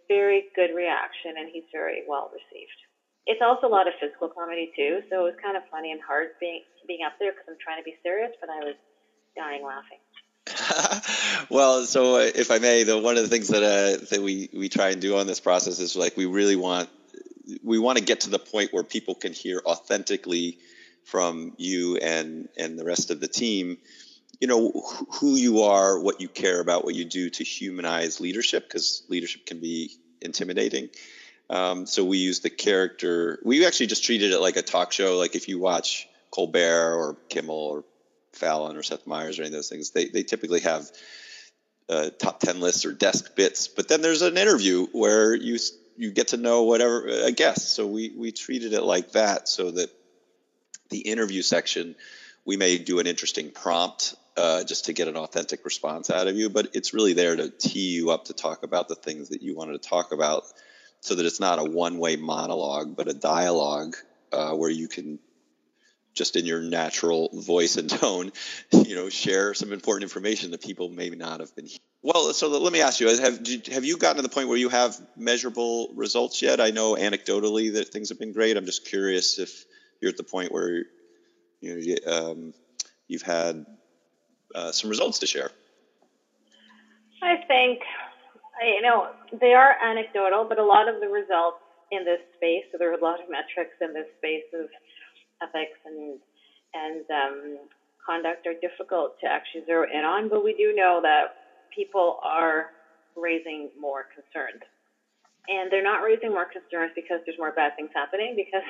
very 0.07 0.47
good 0.55 0.71
reaction, 0.75 1.35
and 1.37 1.49
he's 1.51 1.67
very 1.75 2.03
well 2.07 2.31
received 2.33 2.79
it's 3.27 3.41
also 3.43 3.67
a 3.67 3.73
lot 3.73 3.87
of 3.87 3.95
physical 3.99 4.27
comedy 4.27 4.71
too, 4.75 4.99
so 5.09 5.23
it 5.23 5.27
was 5.31 5.39
kind 5.43 5.55
of 5.55 5.63
funny 5.71 5.91
and 5.91 6.01
hard 6.03 6.35
being 6.39 6.61
being 6.87 7.07
up 7.07 7.15
there 7.19 7.31
because 7.31 7.47
I'm 7.47 7.61
trying 7.63 7.79
to 7.79 7.87
be 7.87 7.95
serious, 8.03 8.31
but 8.41 8.51
I 8.51 8.59
was 8.67 8.75
dying 9.37 9.63
laughing. 9.63 10.02
well, 11.49 11.85
so 11.85 12.17
if 12.17 12.51
I 12.51 12.59
may, 12.59 12.83
the 12.83 12.99
one 12.99 13.17
of 13.17 13.23
the 13.23 13.29
things 13.29 13.47
that 13.49 13.63
uh, 13.63 14.05
that 14.11 14.21
we 14.21 14.49
we 14.53 14.69
try 14.69 14.89
and 14.89 15.01
do 15.01 15.17
on 15.17 15.27
this 15.27 15.39
process 15.39 15.79
is 15.79 15.95
like 15.95 16.17
we 16.17 16.25
really 16.25 16.55
want 16.55 16.89
we 17.63 17.79
want 17.79 17.97
to 17.97 18.03
get 18.03 18.21
to 18.21 18.29
the 18.29 18.39
point 18.39 18.73
where 18.73 18.83
people 18.83 19.15
can 19.15 19.33
hear 19.33 19.61
authentically 19.65 20.57
from 21.05 21.53
you 21.57 21.97
and 21.97 22.49
and 22.57 22.77
the 22.77 22.83
rest 22.83 23.11
of 23.11 23.19
the 23.19 23.27
team 23.27 23.77
you 24.39 24.47
know 24.47 24.71
who 25.19 25.35
you 25.35 25.63
are 25.63 25.99
what 25.99 26.21
you 26.21 26.29
care 26.29 26.61
about 26.61 26.85
what 26.85 26.95
you 26.95 27.03
do 27.03 27.29
to 27.29 27.43
humanize 27.43 28.21
leadership 28.21 28.63
because 28.63 29.03
leadership 29.09 29.45
can 29.45 29.59
be 29.59 29.91
intimidating 30.21 30.89
um, 31.49 31.85
so 31.85 32.03
we 32.03 32.17
use 32.17 32.39
the 32.39 32.49
character. 32.49 33.39
We 33.43 33.65
actually 33.65 33.87
just 33.87 34.03
treated 34.03 34.31
it 34.31 34.39
like 34.39 34.57
a 34.57 34.61
talk 34.61 34.91
show. 34.91 35.17
Like 35.17 35.35
if 35.35 35.47
you 35.47 35.59
watch 35.59 36.07
Colbert 36.31 36.95
or 36.95 37.17
Kimmel 37.29 37.55
or 37.55 37.83
Fallon 38.33 38.75
or 38.75 38.83
Seth 38.83 39.07
Meyers 39.07 39.39
or 39.39 39.43
any 39.43 39.49
of 39.49 39.53
those 39.53 39.69
things, 39.69 39.91
they, 39.91 40.05
they 40.05 40.23
typically 40.23 40.61
have 40.61 40.89
uh, 41.89 42.09
top 42.19 42.39
10 42.39 42.59
lists 42.59 42.85
or 42.85 42.93
desk 42.93 43.35
bits. 43.35 43.67
But 43.67 43.87
then 43.87 44.01
there's 44.01 44.21
an 44.21 44.37
interview 44.37 44.87
where 44.91 45.35
you 45.35 45.57
you 45.95 46.11
get 46.11 46.29
to 46.29 46.37
know 46.37 46.63
whatever 46.63 47.07
a 47.07 47.31
guest. 47.31 47.75
So 47.75 47.85
we, 47.87 48.11
we 48.17 48.31
treated 48.31 48.73
it 48.73 48.81
like 48.81 49.11
that 49.11 49.47
so 49.47 49.71
that 49.71 49.89
the 50.89 50.99
interview 50.99 51.41
section, 51.41 51.95
we 52.45 52.57
may 52.57 52.77
do 52.77 52.99
an 52.99 53.07
interesting 53.07 53.51
prompt 53.51 54.15
uh, 54.35 54.63
just 54.63 54.85
to 54.85 54.93
get 54.93 55.07
an 55.07 55.15
authentic 55.15 55.63
response 55.65 56.09
out 56.09 56.27
of 56.27 56.35
you, 56.35 56.49
but 56.49 56.69
it's 56.73 56.93
really 56.93 57.13
there 57.13 57.35
to 57.35 57.49
tee 57.49 57.93
you 57.93 58.09
up 58.09 58.25
to 58.25 58.33
talk 58.33 58.63
about 58.63 58.87
the 58.87 58.95
things 58.95 59.29
that 59.29 59.41
you 59.43 59.55
wanted 59.55 59.81
to 59.81 59.89
talk 59.89 60.11
about 60.11 60.43
so 61.01 61.15
that 61.15 61.25
it's 61.25 61.39
not 61.39 61.59
a 61.59 61.63
one 61.63 61.99
way 61.99 62.15
monologue, 62.15 62.95
but 62.95 63.07
a 63.07 63.13
dialogue 63.13 63.95
uh, 64.31 64.53
where 64.53 64.69
you 64.69 64.87
can 64.87 65.19
just 66.13 66.35
in 66.35 66.45
your 66.45 66.61
natural 66.61 67.29
voice 67.33 67.77
and 67.77 67.89
tone, 68.01 68.31
you 68.71 68.95
know, 68.95 69.09
share 69.09 69.53
some 69.53 69.71
important 69.71 70.03
information 70.03 70.51
that 70.51 70.61
people 70.61 70.89
may 70.89 71.09
not 71.09 71.39
have 71.39 71.55
been. 71.55 71.67
Well, 72.01 72.33
so 72.33 72.49
let 72.49 72.73
me 72.73 72.81
ask 72.81 72.99
you: 72.99 73.07
Have 73.07 73.39
have 73.67 73.85
you 73.85 73.97
gotten 73.97 74.17
to 74.17 74.21
the 74.21 74.29
point 74.29 74.49
where 74.49 74.57
you 74.57 74.69
have 74.69 74.95
measurable 75.15 75.89
results 75.95 76.41
yet? 76.41 76.59
I 76.59 76.71
know 76.71 76.95
anecdotally 76.95 77.73
that 77.73 77.89
things 77.89 78.09
have 78.09 78.19
been 78.19 78.33
great. 78.33 78.57
I'm 78.57 78.65
just 78.65 78.85
curious 78.85 79.39
if 79.39 79.65
you're 80.01 80.09
at 80.09 80.17
the 80.17 80.23
point 80.23 80.51
where 80.51 80.83
you 81.61 81.97
know 82.05 82.11
um, 82.11 82.53
you've 83.07 83.21
had 83.21 83.65
uh, 84.53 84.71
some 84.71 84.89
results 84.89 85.19
to 85.19 85.27
share. 85.27 85.51
I 87.21 87.37
think 87.47 87.79
you 88.61 88.81
know, 88.81 89.09
they 89.39 89.53
are 89.53 89.75
anecdotal, 89.83 90.45
but 90.45 90.59
a 90.59 90.63
lot 90.63 90.87
of 90.87 91.01
the 91.01 91.07
results 91.07 91.57
in 91.91 92.05
this 92.05 92.19
space, 92.37 92.63
so 92.71 92.77
there 92.77 92.89
are 92.91 92.97
a 92.97 93.03
lot 93.03 93.19
of 93.19 93.29
metrics 93.29 93.75
in 93.81 93.93
this 93.93 94.07
space 94.17 94.45
of 94.53 94.69
ethics 95.43 95.79
and 95.85 96.19
and 96.73 97.05
um, 97.11 97.69
conduct 98.05 98.47
are 98.47 98.55
difficult 98.61 99.11
to 99.21 99.27
actually 99.29 99.63
zero 99.65 99.85
in 99.91 100.03
on, 100.05 100.29
but 100.29 100.43
we 100.43 100.53
do 100.55 100.73
know 100.75 100.99
that 101.03 101.35
people 101.75 102.17
are 102.23 102.67
raising 103.15 103.69
more 103.79 104.05
concerns. 104.13 104.61
And 105.49 105.71
they're 105.71 105.83
not 105.83 106.03
raising 106.03 106.31
more 106.31 106.47
concerns 106.47 106.91
because 106.95 107.19
there's 107.25 107.37
more 107.39 107.51
bad 107.53 107.73
things 107.75 107.91
happening, 107.93 108.33
because 108.35 108.63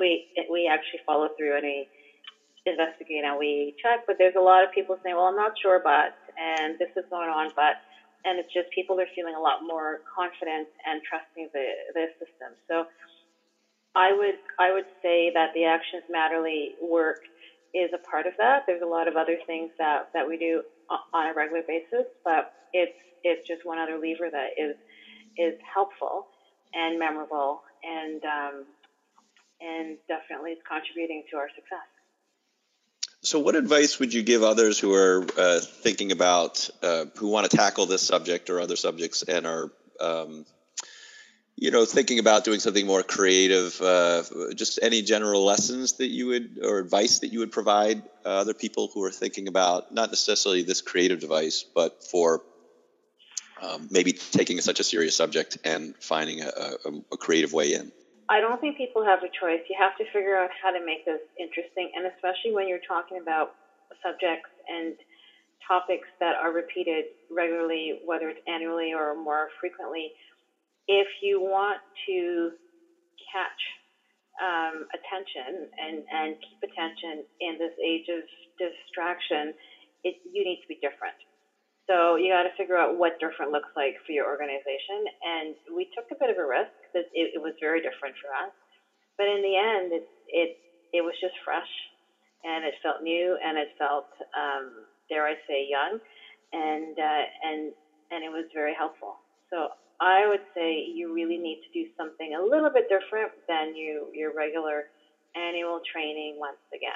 we 0.00 0.24
we 0.50 0.68
actually 0.70 1.02
follow 1.06 1.28
through 1.36 1.56
and 1.58 1.64
we 1.66 1.88
investigate 2.66 3.24
and 3.24 3.38
we 3.38 3.74
check. 3.82 4.00
But 4.06 4.16
there's 4.18 4.36
a 4.38 4.42
lot 4.42 4.64
of 4.64 4.70
people 4.70 4.96
saying, 5.02 5.16
well, 5.16 5.26
I'm 5.26 5.36
not 5.36 5.52
sure, 5.60 5.80
but, 5.82 6.12
and 6.38 6.78
this 6.78 6.90
is 6.96 7.04
going 7.10 7.30
on, 7.30 7.50
but 7.56 7.76
and 8.24 8.38
it's 8.38 8.52
just 8.52 8.68
people 8.76 9.00
are 9.00 9.08
feeling 9.16 9.34
a 9.34 9.40
lot 9.40 9.64
more 9.64 10.00
confident 10.04 10.68
and 10.86 11.00
trusting 11.02 11.48
the, 11.56 11.66
the 11.96 12.06
system. 12.20 12.52
So 12.68 12.84
I 13.94 14.12
would 14.12 14.36
I 14.58 14.72
would 14.72 14.86
say 15.02 15.32
that 15.34 15.50
the 15.54 15.64
Actions 15.64 16.04
Matterly 16.14 16.74
work 16.80 17.18
is 17.74 17.90
a 17.94 17.98
part 18.10 18.26
of 18.26 18.34
that. 18.38 18.64
There's 18.66 18.82
a 18.82 18.86
lot 18.86 19.08
of 19.08 19.16
other 19.16 19.36
things 19.46 19.70
that, 19.78 20.08
that 20.14 20.26
we 20.26 20.38
do 20.38 20.62
on 21.12 21.26
a 21.26 21.34
regular 21.34 21.62
basis, 21.66 22.06
but 22.24 22.52
it's 22.72 22.96
it's 23.22 23.46
just 23.46 23.64
one 23.64 23.78
other 23.78 23.98
lever 23.98 24.28
that 24.30 24.50
is 24.56 24.76
is 25.36 25.54
helpful 25.74 26.26
and 26.74 26.98
memorable 26.98 27.62
and 27.82 28.22
um, 28.24 28.66
and 29.60 29.98
definitely 30.08 30.52
is 30.52 30.58
contributing 30.68 31.24
to 31.30 31.36
our 31.36 31.48
success. 31.54 31.86
So, 33.22 33.38
what 33.38 33.54
advice 33.54 33.98
would 33.98 34.14
you 34.14 34.22
give 34.22 34.42
others 34.42 34.78
who 34.78 34.94
are 34.94 35.26
uh, 35.36 35.60
thinking 35.60 36.10
about, 36.10 36.70
uh, 36.82 37.04
who 37.16 37.28
want 37.28 37.50
to 37.50 37.54
tackle 37.54 37.84
this 37.84 38.00
subject 38.02 38.48
or 38.48 38.60
other 38.60 38.76
subjects 38.76 39.22
and 39.22 39.46
are, 39.46 39.70
um, 40.00 40.46
you 41.60 41.70
know, 41.70 41.84
thinking 41.84 42.18
about 42.18 42.42
doing 42.42 42.58
something 42.58 42.86
more 42.86 43.02
creative? 43.02 43.78
Uh, 43.80 44.22
just 44.54 44.78
any 44.82 45.02
general 45.02 45.44
lessons 45.44 45.92
that 45.98 46.08
you 46.08 46.28
would, 46.28 46.58
or 46.64 46.78
advice 46.78 47.18
that 47.18 47.30
you 47.30 47.40
would 47.40 47.52
provide 47.52 48.02
uh, 48.24 48.40
other 48.40 48.54
people 48.54 48.90
who 48.94 49.04
are 49.04 49.10
thinking 49.10 49.46
about 49.46 49.92
not 49.92 50.08
necessarily 50.10 50.62
this 50.62 50.80
creative 50.80 51.20
device, 51.20 51.66
but 51.74 51.92
for 52.02 52.40
um, 53.60 53.88
maybe 53.90 54.12
taking 54.12 54.58
such 54.62 54.80
a 54.80 54.84
serious 54.84 55.14
subject 55.14 55.58
and 55.62 55.94
finding 56.00 56.40
a, 56.40 56.48
a, 56.48 56.90
a 57.12 57.16
creative 57.18 57.52
way 57.52 57.74
in? 57.74 57.92
I 58.30 58.40
don't 58.40 58.58
think 58.58 58.78
people 58.78 59.04
have 59.04 59.18
a 59.22 59.28
choice. 59.28 59.60
You 59.68 59.76
have 59.78 59.94
to 59.98 60.04
figure 60.14 60.38
out 60.38 60.48
how 60.62 60.70
to 60.70 60.82
make 60.82 61.04
this 61.04 61.20
interesting, 61.38 61.90
and 61.94 62.06
especially 62.06 62.54
when 62.54 62.68
you're 62.68 62.86
talking 62.88 63.18
about 63.20 63.50
subjects 64.02 64.48
and 64.66 64.94
topics 65.68 66.08
that 66.20 66.36
are 66.36 66.52
repeated 66.52 67.04
regularly, 67.28 68.00
whether 68.02 68.30
it's 68.30 68.40
annually 68.48 68.94
or 68.94 69.14
more 69.14 69.48
frequently. 69.60 70.12
If 70.90 71.06
you 71.22 71.38
want 71.38 71.78
to 72.10 72.50
catch 73.30 73.62
um, 74.42 74.90
attention 74.90 75.70
and, 75.78 76.02
and 76.10 76.34
keep 76.42 76.58
attention 76.66 77.22
in 77.38 77.62
this 77.62 77.74
age 77.78 78.10
of 78.10 78.26
distraction, 78.58 79.54
it, 80.02 80.18
you 80.26 80.42
need 80.42 80.58
to 80.58 80.66
be 80.66 80.82
different. 80.82 81.14
So 81.86 82.18
you 82.18 82.34
got 82.34 82.46
to 82.46 82.54
figure 82.58 82.78
out 82.78 82.98
what 82.98 83.18
different 83.22 83.54
looks 83.54 83.70
like 83.78 83.94
for 84.02 84.10
your 84.10 84.26
organization. 84.26 85.06
And 85.22 85.54
we 85.74 85.86
took 85.94 86.10
a 86.10 86.18
bit 86.18 86.30
of 86.30 86.38
a 86.38 86.46
risk 86.46 86.74
it, 86.94 87.34
it 87.34 87.42
was 87.42 87.54
very 87.60 87.80
different 87.80 88.14
for 88.18 88.30
us. 88.34 88.52
But 89.18 89.28
in 89.28 89.42
the 89.42 89.56
end, 89.56 89.92
it 89.92 90.06
it 90.28 90.50
it 90.92 91.02
was 91.02 91.14
just 91.20 91.34
fresh, 91.44 91.70
and 92.42 92.64
it 92.64 92.74
felt 92.82 93.02
new, 93.02 93.36
and 93.36 93.58
it 93.58 93.68
felt 93.78 94.08
um, 94.34 94.86
dare 95.08 95.26
I 95.26 95.34
say 95.46 95.68
young, 95.68 95.98
and 96.52 96.96
uh, 96.98 97.24
and 97.44 97.60
and 98.10 98.24
it 98.24 98.32
was 98.32 98.46
very 98.54 98.74
helpful. 98.74 99.20
So 99.52 99.68
I 100.00 100.26
would 100.26 100.40
say 100.54 100.86
you 100.86 101.12
really 101.12 101.36
need 101.36 101.60
to 101.62 101.84
do 101.84 101.88
something 101.96 102.34
a 102.34 102.42
little 102.42 102.70
bit 102.70 102.88
different 102.88 103.32
than 103.46 103.74
you 103.74 104.06
your 104.14 104.34
regular 104.34 104.86
annual 105.36 105.80
training 105.92 106.36
once 106.38 106.56
again. 106.74 106.92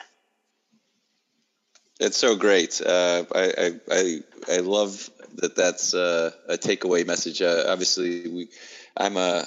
It's 2.00 2.16
so 2.16 2.34
great. 2.34 2.80
Uh, 2.80 3.24
I, 3.32 3.72
I, 3.90 4.20
I 4.50 4.56
love 4.58 5.10
that. 5.36 5.54
That's 5.54 5.94
uh, 5.94 6.32
a 6.48 6.56
takeaway 6.56 7.06
message. 7.06 7.40
Uh, 7.40 7.64
obviously, 7.68 8.28
we, 8.28 8.48
I'm 8.96 9.16
a, 9.16 9.44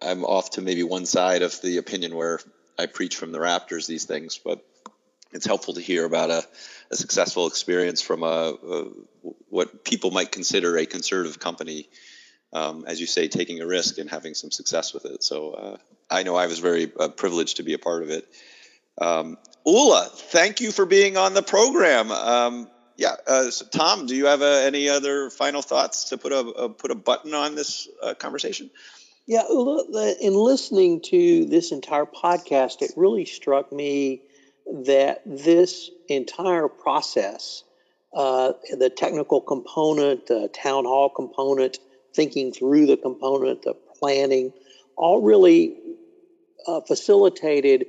I'm 0.00 0.24
off 0.24 0.50
to 0.52 0.62
maybe 0.62 0.82
one 0.82 1.04
side 1.04 1.42
of 1.42 1.60
the 1.60 1.76
opinion 1.76 2.14
where 2.14 2.40
I 2.78 2.86
preach 2.86 3.16
from 3.16 3.32
the 3.32 3.38
Raptors 3.38 3.86
these 3.86 4.04
things, 4.04 4.38
but 4.42 4.64
it's 5.32 5.44
helpful 5.44 5.74
to 5.74 5.80
hear 5.80 6.06
about 6.06 6.30
a, 6.30 6.42
a 6.90 6.96
successful 6.96 7.46
experience 7.46 8.00
from 8.00 8.22
a, 8.22 8.26
a, 8.26 8.84
what 9.50 9.84
people 9.84 10.10
might 10.10 10.32
consider 10.32 10.78
a 10.78 10.86
conservative 10.86 11.38
company. 11.38 11.88
Um, 12.52 12.84
as 12.86 13.00
you 13.00 13.06
say, 13.06 13.28
taking 13.28 13.60
a 13.60 13.66
risk 13.66 13.98
and 13.98 14.10
having 14.10 14.34
some 14.34 14.50
success 14.50 14.92
with 14.92 15.04
it. 15.04 15.22
So 15.22 15.52
uh, 15.52 15.76
I 16.10 16.24
know 16.24 16.34
I 16.34 16.48
was 16.48 16.58
very 16.58 16.90
uh, 16.98 17.08
privileged 17.08 17.58
to 17.58 17.62
be 17.62 17.74
a 17.74 17.78
part 17.78 18.02
of 18.02 18.10
it. 18.10 18.26
Um, 19.00 19.38
Ula, 19.64 20.10
thank 20.12 20.60
you 20.60 20.72
for 20.72 20.84
being 20.84 21.16
on 21.16 21.34
the 21.34 21.42
program. 21.42 22.10
Um, 22.10 22.68
yeah, 22.96 23.14
uh, 23.26 23.50
so 23.50 23.66
Tom, 23.66 24.06
do 24.06 24.16
you 24.16 24.26
have 24.26 24.42
uh, 24.42 24.46
any 24.46 24.88
other 24.88 25.30
final 25.30 25.62
thoughts 25.62 26.10
to 26.10 26.18
put 26.18 26.32
a, 26.32 26.68
put 26.70 26.90
a 26.90 26.94
button 26.94 27.34
on 27.34 27.54
this 27.54 27.88
uh, 28.02 28.14
conversation? 28.14 28.70
Yeah, 29.26 29.44
Ula, 29.48 30.14
in 30.20 30.34
listening 30.34 31.02
to 31.02 31.44
this 31.44 31.70
entire 31.70 32.04
podcast, 32.04 32.82
it 32.82 32.92
really 32.96 33.26
struck 33.26 33.72
me 33.72 34.22
that 34.84 35.22
this 35.24 35.90
entire 36.08 36.68
process, 36.68 37.62
uh, 38.12 38.52
the 38.76 38.90
technical 38.90 39.40
component, 39.40 40.26
the 40.26 40.48
town 40.48 40.84
hall 40.84 41.08
component, 41.08 41.78
thinking 42.14 42.52
through 42.52 42.86
the 42.86 42.96
component, 42.96 43.62
the 43.62 43.74
planning, 43.98 44.52
all 44.96 45.22
really 45.22 45.76
uh, 46.66 46.80
facilitated 46.82 47.86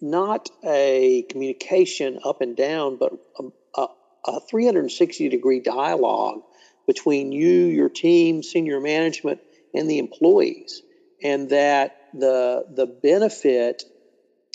not 0.00 0.50
a 0.64 1.24
communication 1.30 2.18
up 2.24 2.40
and 2.40 2.56
down, 2.56 2.96
but 2.96 3.12
a, 3.38 3.80
a, 3.80 3.86
a 4.26 4.40
360 4.40 5.28
degree 5.28 5.60
dialogue 5.60 6.42
between 6.86 7.32
you, 7.32 7.66
your 7.66 7.88
team, 7.88 8.42
senior 8.42 8.80
management, 8.80 9.40
and 9.74 9.88
the 9.88 9.98
employees. 9.98 10.82
And 11.22 11.50
that 11.50 11.96
the, 12.14 12.64
the 12.74 12.86
benefit 12.86 13.84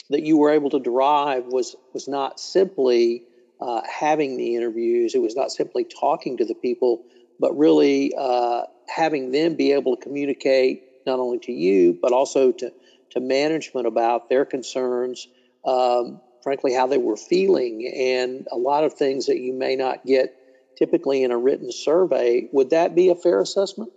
that 0.09 0.23
you 0.23 0.37
were 0.37 0.51
able 0.51 0.69
to 0.71 0.79
derive 0.79 1.45
was, 1.45 1.75
was 1.93 2.07
not 2.07 2.39
simply 2.39 3.23
uh, 3.59 3.81
having 3.87 4.37
the 4.37 4.55
interviews, 4.55 5.13
it 5.15 5.21
was 5.21 5.35
not 5.35 5.51
simply 5.51 5.85
talking 5.85 6.37
to 6.37 6.45
the 6.45 6.55
people, 6.55 7.03
but 7.41 7.57
really 7.57 8.13
uh, 8.17 8.61
having 8.87 9.31
them 9.31 9.55
be 9.55 9.73
able 9.73 9.97
to 9.97 10.03
communicate 10.03 10.79
not 11.05 11.19
only 11.19 11.39
to 11.39 11.51
you, 11.51 11.97
but 11.99 12.13
also 12.13 12.51
to, 12.51 12.71
to 13.09 13.19
management 13.19 13.87
about 13.87 14.29
their 14.29 14.45
concerns, 14.45 15.27
um, 15.65 16.21
frankly, 16.43 16.71
how 16.71 16.85
they 16.87 16.99
were 16.99 17.17
feeling, 17.17 17.91
and 17.97 18.45
a 18.51 18.57
lot 18.57 18.83
of 18.83 18.93
things 18.93 19.25
that 19.25 19.39
you 19.39 19.53
may 19.53 19.75
not 19.75 19.97
get 20.05 20.29
typically 20.77 21.23
in 21.23 21.31
a 21.31 21.37
written 21.37 21.71
survey. 21.71 22.47
Would 22.51 22.69
that 22.69 22.95
be 22.95 23.09
a 23.09 23.15
fair 23.15 23.41
assessment? 23.41 23.91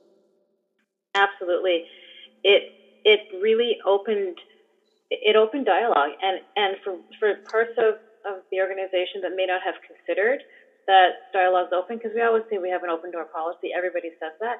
Absolutely. 1.14 1.84
It 2.42 2.62
it 3.04 3.20
really 3.40 3.76
opened 3.86 4.38
it 5.10 5.36
opened 5.36 5.66
dialogue 5.66 6.12
and 6.20 6.40
and 6.56 6.76
for 6.82 6.96
for 7.20 7.34
parts 7.50 7.72
of 7.78 7.94
of 8.24 8.42
the 8.50 8.60
organization 8.60 9.20
that 9.22 9.32
may 9.36 9.46
not 9.46 9.60
have 9.62 9.74
considered 9.86 10.42
that 10.86 11.32
dialogue's 11.32 11.72
open 11.72 11.96
because 11.96 12.12
we 12.14 12.22
always 12.22 12.42
say 12.50 12.58
we 12.58 12.70
have 12.70 12.82
an 12.82 12.90
open 12.90 13.10
door 13.10 13.24
policy 13.24 13.70
everybody 13.76 14.10
says 14.20 14.32
that 14.40 14.58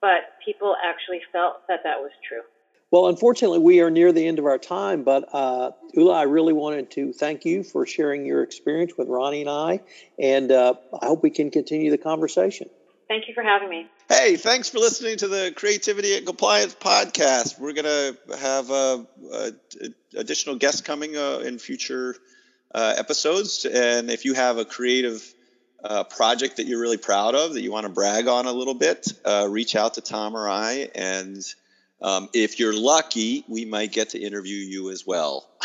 but 0.00 0.38
people 0.44 0.76
actually 0.84 1.20
felt 1.32 1.66
that 1.68 1.80
that 1.84 2.00
was 2.00 2.12
true 2.26 2.42
well, 2.90 3.08
unfortunately, 3.08 3.58
we 3.58 3.80
are 3.80 3.90
near 3.90 4.12
the 4.12 4.26
end 4.26 4.38
of 4.38 4.46
our 4.46 4.56
time, 4.56 5.04
but 5.04 5.28
uh, 5.34 5.72
Ula, 5.92 6.14
I 6.14 6.22
really 6.22 6.54
wanted 6.54 6.90
to 6.92 7.12
thank 7.12 7.44
you 7.44 7.62
for 7.62 7.84
sharing 7.84 8.24
your 8.24 8.42
experience 8.42 8.92
with 8.96 9.08
Ronnie 9.08 9.42
and 9.42 9.50
I, 9.50 9.80
and 10.18 10.50
uh, 10.50 10.72
I 10.98 11.06
hope 11.06 11.22
we 11.22 11.28
can 11.28 11.50
continue 11.50 11.90
the 11.90 11.98
conversation. 11.98 12.70
Thank 13.06 13.28
you 13.28 13.34
for 13.34 13.42
having 13.42 13.68
me. 13.68 13.88
Hey, 14.08 14.36
thanks 14.36 14.70
for 14.70 14.78
listening 14.78 15.18
to 15.18 15.28
the 15.28 15.52
Creativity 15.54 16.16
and 16.16 16.26
Compliance 16.26 16.74
podcast. 16.74 17.58
We're 17.58 17.74
going 17.74 17.84
to 17.84 18.16
have 18.38 18.70
uh, 18.70 19.04
uh, 19.32 19.50
additional 20.16 20.56
guests 20.56 20.80
coming 20.80 21.14
uh, 21.14 21.40
in 21.44 21.58
future 21.58 22.16
uh, 22.74 22.94
episodes, 22.96 23.66
and 23.66 24.10
if 24.10 24.24
you 24.24 24.32
have 24.32 24.56
a 24.56 24.64
creative 24.64 25.22
uh, 25.84 26.04
project 26.04 26.56
that 26.56 26.66
you're 26.66 26.80
really 26.80 26.96
proud 26.96 27.34
of 27.34 27.54
that 27.54 27.62
you 27.62 27.70
want 27.70 27.86
to 27.86 27.92
brag 27.92 28.26
on 28.26 28.46
a 28.46 28.52
little 28.52 28.74
bit, 28.74 29.12
uh, 29.24 29.46
reach 29.48 29.76
out 29.76 29.94
to 29.94 30.00
Tom 30.00 30.36
or 30.36 30.48
I 30.48 30.90
and 30.94 31.42
um, 32.00 32.28
if 32.32 32.60
you're 32.60 32.78
lucky, 32.78 33.44
we 33.48 33.64
might 33.64 33.92
get 33.92 34.10
to 34.10 34.18
interview 34.20 34.56
you 34.56 34.90
as 34.90 35.06
well. 35.06 35.48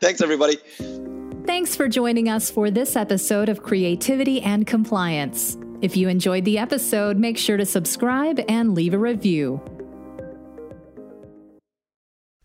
Thanks, 0.00 0.22
everybody. 0.22 0.56
Thanks 1.46 1.76
for 1.76 1.88
joining 1.88 2.28
us 2.28 2.50
for 2.50 2.70
this 2.70 2.96
episode 2.96 3.48
of 3.48 3.62
Creativity 3.62 4.40
and 4.40 4.66
Compliance. 4.66 5.58
If 5.82 5.96
you 5.96 6.08
enjoyed 6.08 6.46
the 6.46 6.58
episode, 6.58 7.18
make 7.18 7.36
sure 7.36 7.58
to 7.58 7.66
subscribe 7.66 8.40
and 8.48 8.74
leave 8.74 8.94
a 8.94 8.98
review. 8.98 9.60